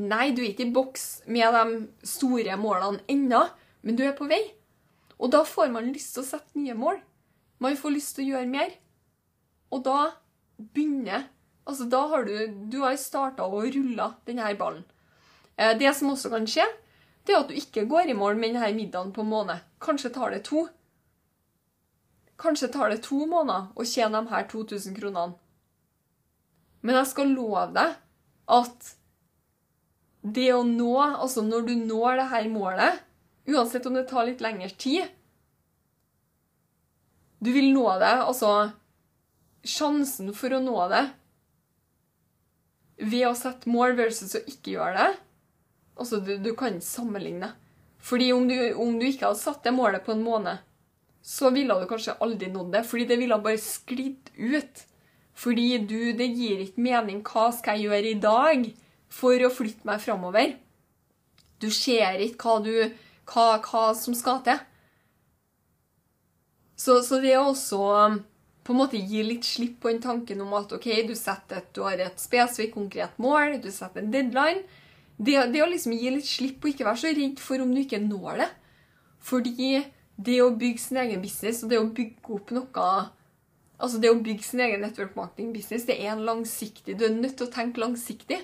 [0.00, 3.42] Nei, du er ikke i boks med de store målene ennå,
[3.84, 4.40] men du er på vei.
[5.20, 6.96] Og da får man lyst til å sette nye mål.
[7.62, 8.74] Man får lyst til å gjøre mer.
[9.72, 10.00] Og da
[10.58, 11.30] begynner
[11.62, 12.32] Altså, da har du
[12.72, 14.82] Du har starta å rulle denne ballen.
[15.54, 16.64] Eh, det som også kan skje,
[17.22, 19.60] det er at du ikke går i mål med denne middagen på en måned.
[19.78, 20.64] Kanskje tar det to.
[22.42, 25.36] Kanskje tar det to måneder å tjene de her 2000 kronene.
[26.82, 27.94] Men jeg skal love deg
[28.58, 28.92] at
[30.22, 33.02] det å nå Altså, når du når det her målet,
[33.46, 35.06] uansett om det tar litt lengre tid
[37.42, 38.14] du vil nå det.
[38.22, 38.70] Altså
[39.62, 41.02] Sjansen for å nå det
[43.02, 45.12] ved å sette mål versus å ikke gjøre det
[46.00, 47.50] Altså, du, du kan ikke sammenligne.
[48.02, 50.62] Fordi om du, om du, ikke hadde satt det målet på en måned,
[51.22, 52.80] så ville du kanskje aldri nådd det.
[52.88, 54.82] Fordi det ville bare sklidd ut.
[55.38, 57.20] Fordi du, det gir ikke mening.
[57.28, 58.66] Hva skal jeg gjøre i dag
[59.12, 60.56] for å flytte meg framover?
[61.62, 64.64] Du ser ikke hva, du, hva, hva som skal til.
[66.82, 68.18] Så, så det er også um,
[68.66, 71.82] på en måte gi litt slipp på den tanken om at ok, du, setter, du
[71.86, 74.64] har et spesifikt, konkret mål, du setter en deadline.
[75.22, 77.82] Det, det å liksom gi litt slipp og ikke være så redd for om du
[77.84, 78.48] ikke når det.
[79.22, 79.82] Fordi
[80.22, 82.86] det å bygge sin egen business og det å bygge opp noe
[83.82, 87.14] Altså det å bygge sin egen network marketing business, det er en langsiktig Du er
[87.14, 88.38] nødt til å tenke langsiktig.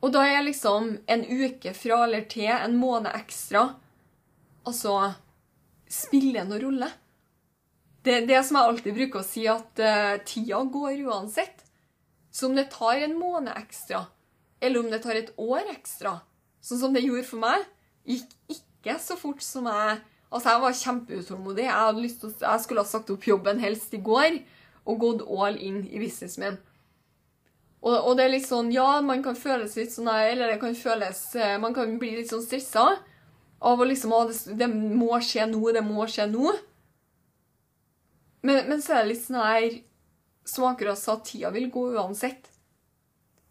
[0.00, 3.64] Og da er liksom en uke fra eller til, en måned ekstra
[4.68, 4.94] Altså
[5.90, 6.90] spiller noen rolle.
[8.04, 11.66] Det, det som jeg alltid bruker å si, at uh, tida går uansett.
[12.32, 14.06] Så om det tar en måned ekstra,
[14.60, 16.20] eller om det tar et år ekstra,
[16.64, 17.66] sånn som det gjorde for meg,
[18.08, 21.64] gikk ikke så fort som jeg Altså, jeg var kjempeutålmodig.
[21.66, 24.36] Jeg, til, jeg skulle ha sagt opp jobben helst i går
[24.86, 26.58] og gått all in i businessen min.
[27.80, 30.74] Og, og, det er litt sånn Ja, man kan føles litt sånn Eller det kan
[30.76, 32.84] føles eh, Man kan bli litt sånn stressa.
[33.60, 36.52] Av å liksom det, det må skje nå, det må skje nå.
[38.40, 39.66] Men, men så er det litt sånn her
[40.48, 42.48] Som akkurat sa, tida vil gå uansett.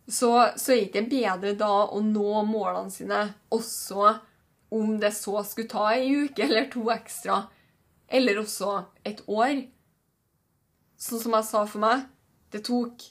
[0.10, 3.20] Så, så er det ikke bedre da å nå målene sine
[3.54, 4.16] også
[4.74, 7.44] om det så skulle ta ei uke eller to ekstra,
[8.08, 8.74] eller også
[9.06, 9.64] et år.
[11.00, 12.04] Sånn som jeg sa for meg,
[12.54, 13.06] det tok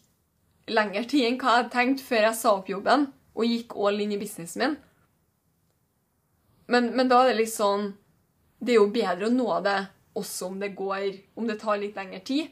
[0.70, 4.02] lengre tid enn hva jeg hadde tenkt før jeg sa opp jobben og gikk all
[4.02, 4.76] inn i businessen min.
[6.68, 7.94] Men, men da er det litt sånn
[8.60, 9.78] Det er jo bedre å nå det
[10.18, 12.48] også om det går Om det tar litt lengre tid,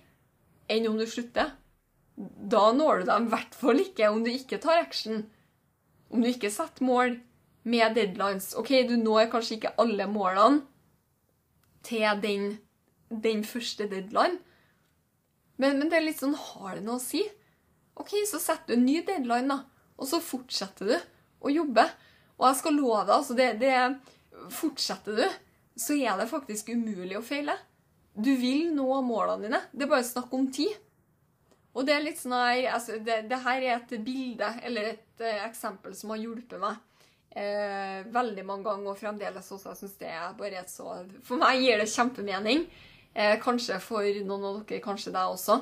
[0.73, 1.55] enn om du slutter.
[2.17, 5.27] Da når du dem i hvert fall ikke om du ikke tar action.
[6.11, 7.19] Om du ikke setter mål
[7.67, 8.55] med deadlines.
[8.57, 10.63] OK, du når kanskje ikke alle målene
[11.87, 12.57] til den,
[13.11, 14.41] den første deadline,
[15.57, 17.23] men, men, det er litt sånn Har det noe å si?
[17.97, 19.63] OK, så setter du en ny deadline, da.
[19.97, 20.97] Og så fortsetter du
[21.47, 21.87] å jobbe.
[22.37, 25.25] Og jeg skal love deg, altså det, det Fortsetter du,
[25.77, 27.55] så er det faktisk umulig å feile.
[28.17, 29.61] Du vil nå målene dine.
[29.73, 30.73] Det er bare snakk om tid.
[31.77, 35.45] Og det er litt sånn altså, det, det, her er et bilde, eller et uh,
[35.45, 36.79] eksempel, som har hjulpet meg
[37.37, 39.75] uh, veldig mange ganger, og fremdeles også.
[39.75, 40.95] Jeg synes det er bare et så
[41.27, 42.65] For meg gir det kjempemening.
[43.13, 45.61] Uh, kanskje for noen av dere, kanskje deg også.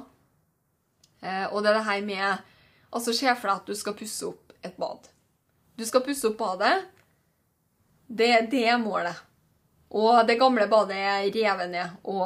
[1.24, 2.50] Og det er det her med
[2.94, 5.08] Altså, se for deg at du skal pusse opp et bad.
[5.74, 6.84] Du skal pusse opp badet.
[8.06, 9.18] Det, det er målet.
[9.94, 12.24] Og det gamle badet er revet ned, og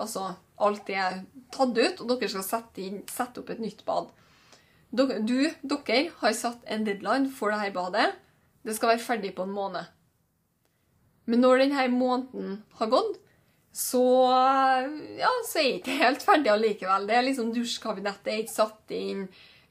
[0.00, 1.18] altså Alt er
[1.52, 4.08] tatt ut, og dere skal sette, inn, sette opp et nytt bad.
[4.96, 8.06] Du, dere har satt en deadline for dette badet.
[8.64, 9.92] Det skal være ferdig på en måned.
[11.28, 13.18] Men når denne måneden har gått,
[13.76, 14.00] så
[15.18, 17.04] ja, så er det ikke helt ferdig allikevel.
[17.10, 19.26] Det er liksom Dusjkabinettet er ikke satt inn.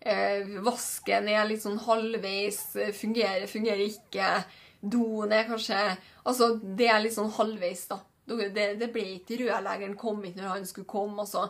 [0.05, 2.59] Eh, vasken er litt sånn halvveis.
[2.99, 4.35] Fungerer, fungerer ikke.
[4.85, 5.79] Doen er kanskje
[6.25, 7.99] Altså, det er litt sånn halvveis, da.
[8.25, 11.21] Det, det ble ikke Rødlegeren kom ikke når han skulle komme.
[11.21, 11.47] altså.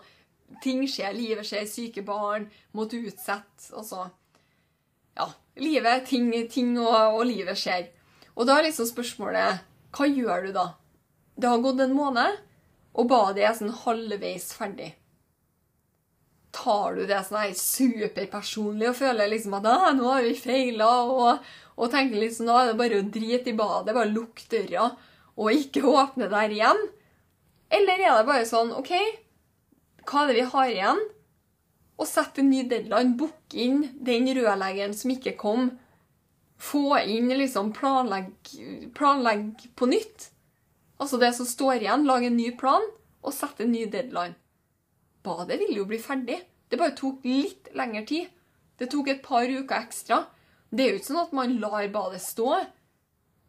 [0.63, 3.71] Ting skjer, livet skjer, syke barn måtte utsette.
[3.73, 4.09] Altså
[5.15, 5.29] Ja.
[5.55, 7.87] Livet, ting, ting og, og livet skjer.
[8.35, 9.63] Og da er liksom spørsmålet
[9.95, 10.65] Hva gjør du da?
[11.39, 12.37] Det har gått en måned,
[12.95, 14.93] og badet er sånn halvveis ferdig.
[16.55, 21.43] Tar du det sånn superpersonlig og føler liksom at 'nå har vi feila', og,
[21.75, 24.93] og, tenker liksom nå er det bare å drite i badet, bare lukke døra
[25.35, 26.79] og ikke åpne der igjen?
[27.69, 28.93] Eller er det bare sånn OK,
[30.05, 31.01] hva er det vi har igjen?
[31.95, 33.15] Og sette en ny deadline.
[33.19, 35.69] Booke inn den rørleggeren som ikke kom.
[36.59, 38.31] Få inn liksom planlegg,
[38.95, 40.29] planlegg på nytt.
[40.99, 42.83] Altså det som står igjen, lage en ny plan
[43.25, 44.35] og sette en ny deadline.
[45.25, 46.39] Badet ville jo bli ferdig.
[46.69, 48.31] Det bare tok litt lengre tid.
[48.77, 50.23] Det tok et par uker ekstra.
[50.69, 52.49] Det er jo ikke sånn at man lar badet stå.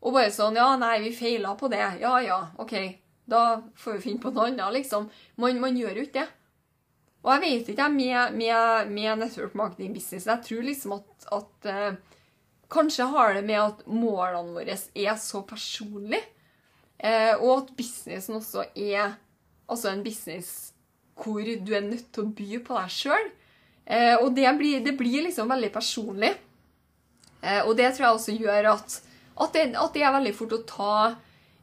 [0.07, 1.83] Og bare sånn Ja, nei, vi feila på det.
[2.03, 2.77] Ja, ja, OK.
[3.27, 5.09] Da får vi finne på noe annet, liksom.
[5.43, 6.29] Man, man gjør jo ikke det.
[7.27, 11.67] Og jeg vet ikke, med, med, med network marketing business Jeg tror liksom at, at
[11.73, 11.97] eh,
[12.71, 16.23] Kanskje har det med at målene våre er så personlige.
[16.99, 19.17] Eh, og at businessen også er
[19.71, 20.73] altså en business
[21.17, 23.29] hvor du er nødt til å by på deg sjøl.
[23.87, 26.33] Eh, og det blir, det blir, liksom veldig personlig.
[27.41, 28.97] Eh, og det tror jeg også gjør at,
[29.37, 30.97] at, det, at det, er veldig fort å ta,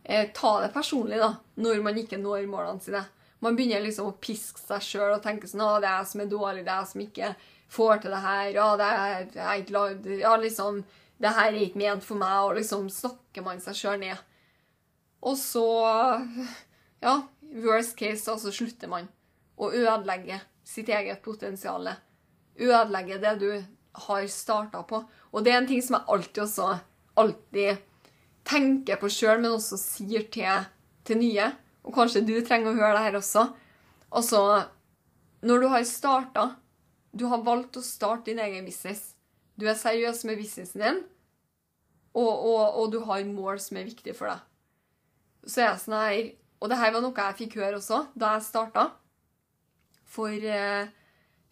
[0.03, 3.03] eh, ta det personlig da, når man ikke når målene sine.
[3.43, 6.21] Man begynner liksom å piske seg sjøl og tenke sånn 'Å, det er jeg som
[6.23, 6.61] er dårlig.
[6.63, 7.31] Det er jeg som ikke
[7.75, 10.83] får til det her.' 'Ja, det er, jeg ikke lagd Ja, liksom
[11.19, 14.17] Det her er ikke ment for meg.' Og liksom snakker man seg sjøl ned.
[15.21, 15.67] Og så
[17.03, 19.09] Ja, worst case, så slutter man
[19.65, 21.89] å ødelegge sitt eget potensial.
[22.55, 23.49] Ødelegge det du
[24.07, 25.01] har starta på.
[25.33, 26.69] Og det er en ting som jeg alltid også
[27.19, 27.83] alltid
[28.47, 30.65] tenker på sjøl, men også sier til,
[31.05, 31.51] til, nye.
[31.83, 33.47] Og kanskje du trenger å høre det her også.
[34.13, 34.41] Altså,
[35.43, 36.51] når du har starta
[37.13, 39.11] Du har valgt å starte din egen business.
[39.53, 41.03] Du er seriøs med businessen din,
[42.17, 44.41] og, og, og du har mål som er viktige for deg
[45.45, 46.27] så er jeg sånn her
[46.63, 48.85] Og det her var noe jeg fikk høre også da jeg starta.
[50.13, 50.89] For eh,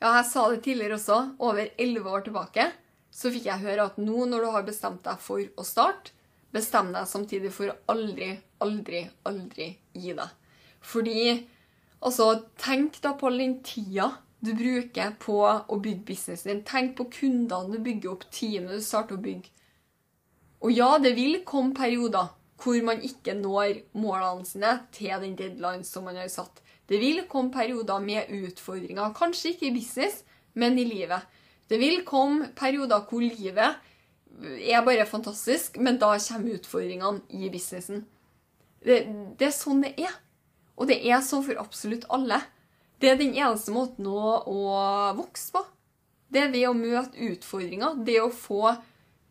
[0.01, 2.68] ja, jeg sa det tidligere også, over elleve år tilbake,
[3.12, 6.14] så fikk jeg høre at nå når du har bestemt deg for å starte,
[6.51, 8.34] bestem deg samtidig for å aldri,
[8.64, 10.36] aldri, aldri gi deg.
[10.82, 11.24] Fordi
[12.01, 16.64] altså, tenk da på all den tida du bruker på å bygge businessen din.
[16.66, 19.51] Tenk på kundene du bygger opp, teamet du starter å bygge.
[20.66, 25.86] Og ja, det vil komme perioder hvor man ikke når målene sine til den deadline
[25.86, 26.62] som man har satt.
[26.92, 30.26] Det vil komme perioder med utfordringer, kanskje ikke i business,
[30.60, 31.24] men i livet.
[31.72, 33.80] Det vil komme perioder hvor livet
[34.60, 38.04] er bare fantastisk, men da kommer utfordringene i businessen.
[38.84, 39.06] Det,
[39.39, 40.18] det er sånn det er.
[40.76, 42.42] Og det er sånn for absolutt alle.
[43.00, 44.60] Det er den eneste måten å, å
[45.18, 45.64] vokse på.
[46.32, 48.02] Det er ved å møte utfordringer.
[48.06, 48.76] Det å få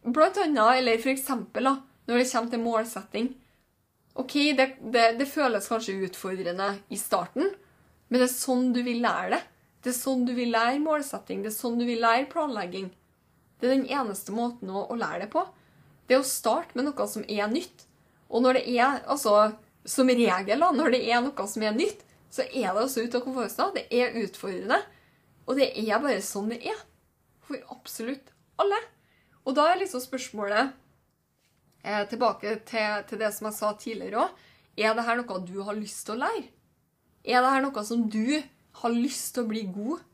[0.01, 1.75] Blant annet, eller for eksempel, da,
[2.09, 3.27] når det kommer til målsetting.
[4.21, 7.53] OK, det, det, det føles kanskje utfordrende i starten,
[8.11, 9.41] men det er sånn du vil lære det.
[9.81, 11.41] Det er sånn du vil lære målsetting.
[11.45, 12.91] Det er sånn du vil lære planlegging.
[13.61, 15.47] Det er den eneste måten å, å lære det på.
[16.09, 17.87] Det er å starte med noe som er nytt.
[18.29, 19.53] Og når det er, altså,
[19.89, 23.25] som regel, når det er noe som er nytt, så er det også ute av
[23.25, 23.79] komfortsonen.
[23.79, 24.81] Det er utfordrende.
[25.49, 26.85] Og det er bare sånn det er.
[27.47, 28.79] For absolutt alle.
[29.47, 30.77] Og da er liksom spørsmålet
[31.83, 34.47] eh, tilbake til, til, det som jeg sa tidligere òg.
[34.81, 36.47] Er dette noe du har lyst til å lære?
[37.25, 38.41] Er dette noe som du
[38.81, 40.07] har lyst til å bli god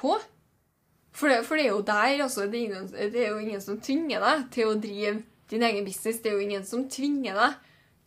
[0.00, 0.18] på?
[1.18, 2.46] For det, for det er jo der, altså.
[2.46, 5.16] Det er, ingen, det er, jo ingen som tvinger deg til å drive
[5.50, 6.20] din egen business.
[6.22, 7.58] Det er jo ingen som tvinger deg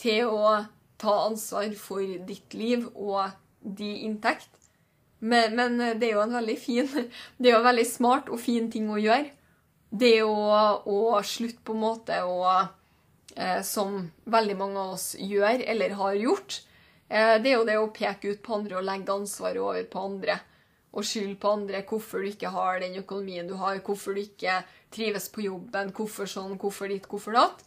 [0.02, 0.62] til å
[1.02, 4.50] ta ansvar for ditt liv og din inntekt.
[5.22, 6.88] Men, men, det er jo en veldig fin
[7.38, 9.30] Det er jo en veldig smart og fin ting å gjøre
[9.92, 10.36] det å,
[10.88, 12.46] å slutte på en måte å
[13.36, 16.62] eh, Som veldig mange av oss gjør, eller har gjort,
[17.10, 20.06] eh, det er jo det å peke ut på andre og legge ansvaret over på
[20.10, 20.40] andre.
[20.92, 24.62] Og skylde på andre hvorfor du ikke har den økonomien du har, hvorfor du ikke
[24.92, 27.64] trives på jobben, hvorfor sånn, hvorfor ditt, hvorfor datt.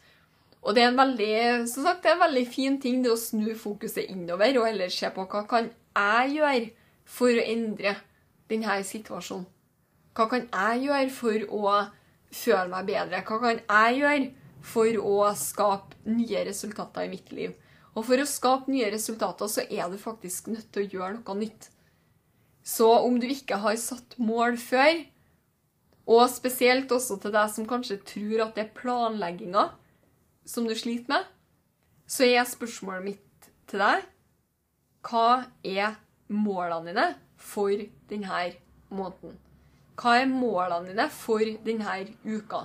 [0.64, 1.34] Og det er en veldig,
[1.68, 4.92] som sagt, det er en veldig fin ting det å snu fokuset innover og heller
[4.92, 6.70] se på hva kan jeg gjøre
[7.04, 7.96] for å endre
[8.48, 9.44] denne situasjonen.
[10.14, 11.74] Hva kan jeg gjøre for å
[12.34, 13.22] føle meg bedre?
[13.26, 14.30] Hva kan jeg gjøre
[14.64, 17.54] for å skape nye resultater i mitt liv?
[17.94, 21.38] Og for å skape nye resultater så er du faktisk nødt til å gjøre noe
[21.38, 21.68] nytt.
[22.64, 25.04] Så om du ikke har satt mål før,
[26.04, 29.68] og spesielt også til deg som kanskje tror at det er planlegginga
[30.48, 31.30] som du sliter med,
[32.04, 34.04] så er spørsmålet mitt til deg
[35.04, 35.96] hva er
[36.32, 37.06] målene dine
[37.36, 37.72] for
[38.08, 38.44] denne
[38.88, 39.36] måneden?
[40.00, 42.64] Hva er målene dine for denne uka?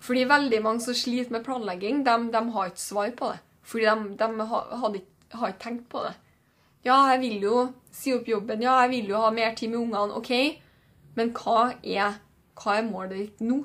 [0.00, 3.42] Fordi veldig mange som sliter med planlegging, de, de har ikke svar på det.
[3.68, 6.14] Fordi de, de har, ikke, tenkt på det.
[6.86, 8.62] Ja, jeg vil jo si opp jobben.
[8.64, 10.16] Ja, jeg vil jo ha mer tid med ungene.
[10.16, 10.32] OK,
[11.18, 12.20] men hva er,
[12.56, 13.64] hva er målet ditt nå?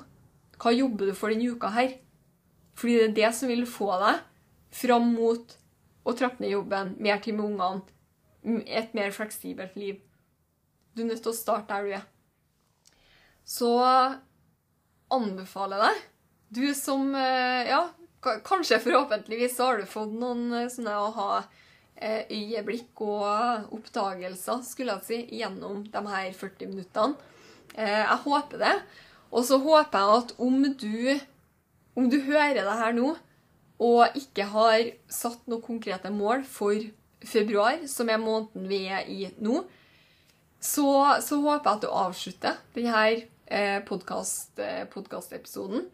[0.60, 1.96] Hva jobber du for denne uka her?
[2.74, 4.24] Fordi det er det som vil få deg
[4.74, 5.54] fram mot
[6.04, 7.84] å trappe ned jobben, mer tid med ungene,
[8.66, 10.02] et mer fleksibelt liv.
[10.92, 12.08] Du er nødt til å starte der du er
[13.44, 13.74] så
[15.12, 16.08] anbefaler jeg deg,
[16.54, 17.82] du som eh, Ja,
[18.46, 25.08] kanskje forhåpentligvis så har du fått noen sånne sånne aha-øyeblikk eh, og oppdagelser, skulle jeg
[25.08, 27.32] si, gjennom de her 40 minuttene.
[27.74, 28.74] Jeg håper det.
[29.34, 31.20] Og så håper jeg at om du,
[31.98, 33.16] om du hører det her nå,
[33.82, 36.78] og ikke har satt noen konkrete mål for
[37.24, 39.64] februar, som er måneden vi er i nå,
[40.64, 40.86] så,
[41.20, 43.04] så håper jeg at du avslutter denne
[43.46, 45.84] Eh, podkastepisoden,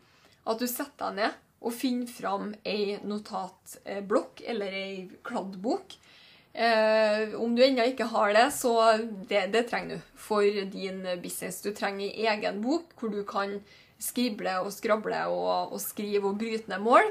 [0.47, 5.97] at du setter deg ned og finner fram ei notatblokk eller ei kladdbok.
[6.53, 8.97] Eh, om du ennå ikke har det, så
[9.29, 10.43] det, det, trenger du for
[10.73, 11.61] din business.
[11.63, 13.59] Du trenger ei egen bok hvor du kan
[14.01, 17.11] skrible og skrable og, og skrive og bryte ned mål.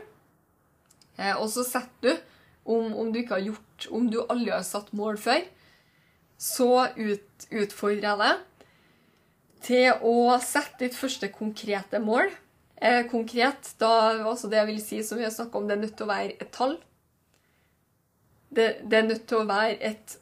[1.19, 2.27] Eh, og så setter du,
[2.69, 5.43] om, om, du ikke har gjort, om du aldri har satt mål før,
[6.39, 8.45] så ut, utfordrer jeg deg
[9.63, 12.31] til å sette ditt første konkrete mål.
[12.79, 13.91] Eh, konkret, da,
[14.23, 16.13] altså det jeg vil si som vi har snakket om, det er nødt til å
[16.13, 16.77] være et tall.
[18.49, 20.15] Det, det, er nødt til å være et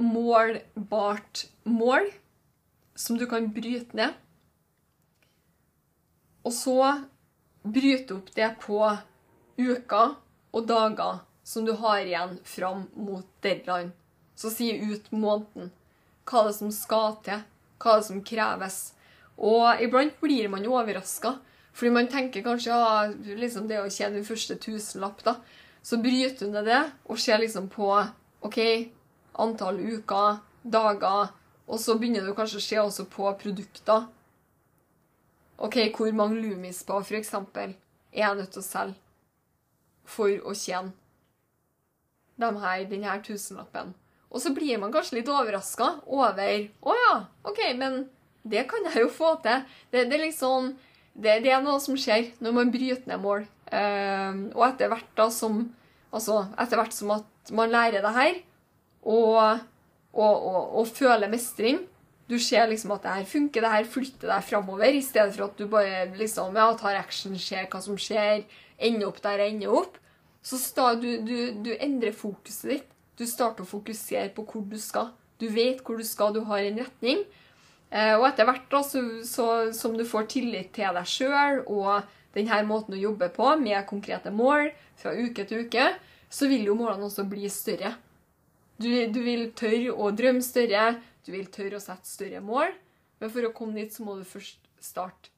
[0.00, 2.06] målbart mål
[2.96, 4.14] som du kan bryte ned.
[6.46, 6.78] Og så
[7.66, 8.78] bryte opp det på
[9.58, 10.14] uker
[10.54, 13.90] og dager som du har igjen fram mot deadline.
[14.38, 15.72] Så si ut måneden.
[16.26, 17.42] Hva er det som skal til
[17.82, 18.80] hva som kreves.
[19.36, 21.36] Og iblant blir man jo overraska,
[21.76, 23.06] fordi man tenker kanskje ja,
[23.36, 25.36] liksom det å tjene den første tusenlapp, da.
[25.84, 27.90] Så bryter du ned det og ser liksom på
[28.46, 28.58] OK,
[29.38, 31.34] antall uker, dager,
[31.66, 34.06] og så begynner du kanskje å se også på produkter.
[35.58, 37.34] OK, hvor mange lumis på, f.eks.
[37.34, 37.76] er
[38.16, 39.02] jeg nødt til å selge
[40.06, 40.92] for å tjene
[42.40, 43.94] de her, denne tusenlappen?
[44.36, 47.14] Og så blir man kanskje litt overraska over Å ja,
[47.48, 48.04] OK, men
[48.46, 49.64] det kan jeg jo få til.
[49.90, 50.74] Det, det liksom
[51.16, 53.46] det, det, er noe som skjer når man bryter ned mål.
[53.66, 55.64] Uh, og etter hvert da som
[56.14, 58.36] Altså etter hvert som at man lærer det her,
[59.02, 59.58] og,
[60.14, 61.82] og, og, og føler mestring,
[62.30, 65.44] Du ser liksom at det her funker, det her flytter deg framover, i stedet for
[65.44, 68.46] at du bare liksom, ja, tar action, ser hva som skjer,
[68.78, 70.00] ender opp der jeg ender opp.
[70.42, 72.95] Så sta, du, du, du endrer fokuset ditt.
[73.16, 75.12] Du starter å fokusere på hvor du skal.
[75.40, 77.22] Du vet hvor du skal, du har en retning.
[77.90, 79.46] Eh, og etter hvert da, så, så,
[79.76, 84.32] som du får tillit til deg sjøl og denne måten å jobbe på, med konkrete
[84.34, 84.68] mål
[85.00, 85.86] fra uke til uke,
[86.28, 87.94] så vil jo målene også bli større.
[88.76, 92.74] Du, du vil tørre å drømme større, du vil tørre å sette større mål,
[93.22, 95.32] men for å komme dit så må du først starte.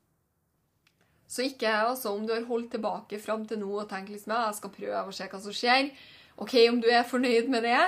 [1.29, 4.57] Så ikke altså, om du har holdt tilbake fram til nå og tenkt liksom, jeg
[4.57, 5.91] skal prøve å se hva som skjer.
[6.39, 7.79] Ok, Om du er fornøyd med det,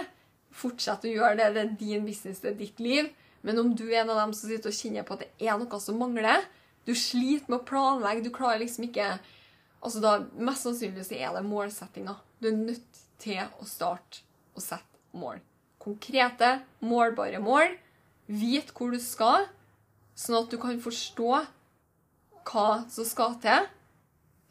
[0.51, 1.51] fortsett å gjøre det.
[1.55, 3.11] Det er din business, det er ditt liv.
[3.47, 5.61] Men om du er en av dem som sitter og kjenner på at det er
[5.61, 6.43] noe som mangler,
[6.85, 9.13] du sliter med å planlegge, du klarer liksom ikke
[9.81, 12.17] altså da, Mest sannsynlig så er det målsettinga.
[12.41, 14.25] Du er nødt til å starte
[14.57, 15.41] å sette mål.
[15.81, 17.77] Konkrete, målbare mål.
[18.27, 19.47] Vit hvor du skal,
[20.19, 21.31] sånn at du kan forstå
[22.51, 23.69] hva som skal til,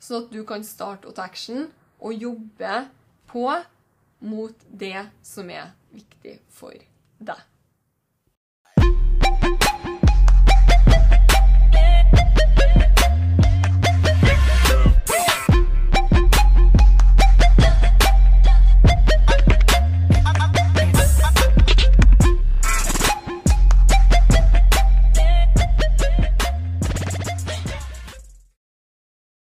[0.01, 1.67] sånn at du kan starte å ta action
[1.99, 2.85] og jobbe
[3.29, 3.45] på
[4.19, 6.75] mot det som er viktig for
[7.19, 7.41] deg.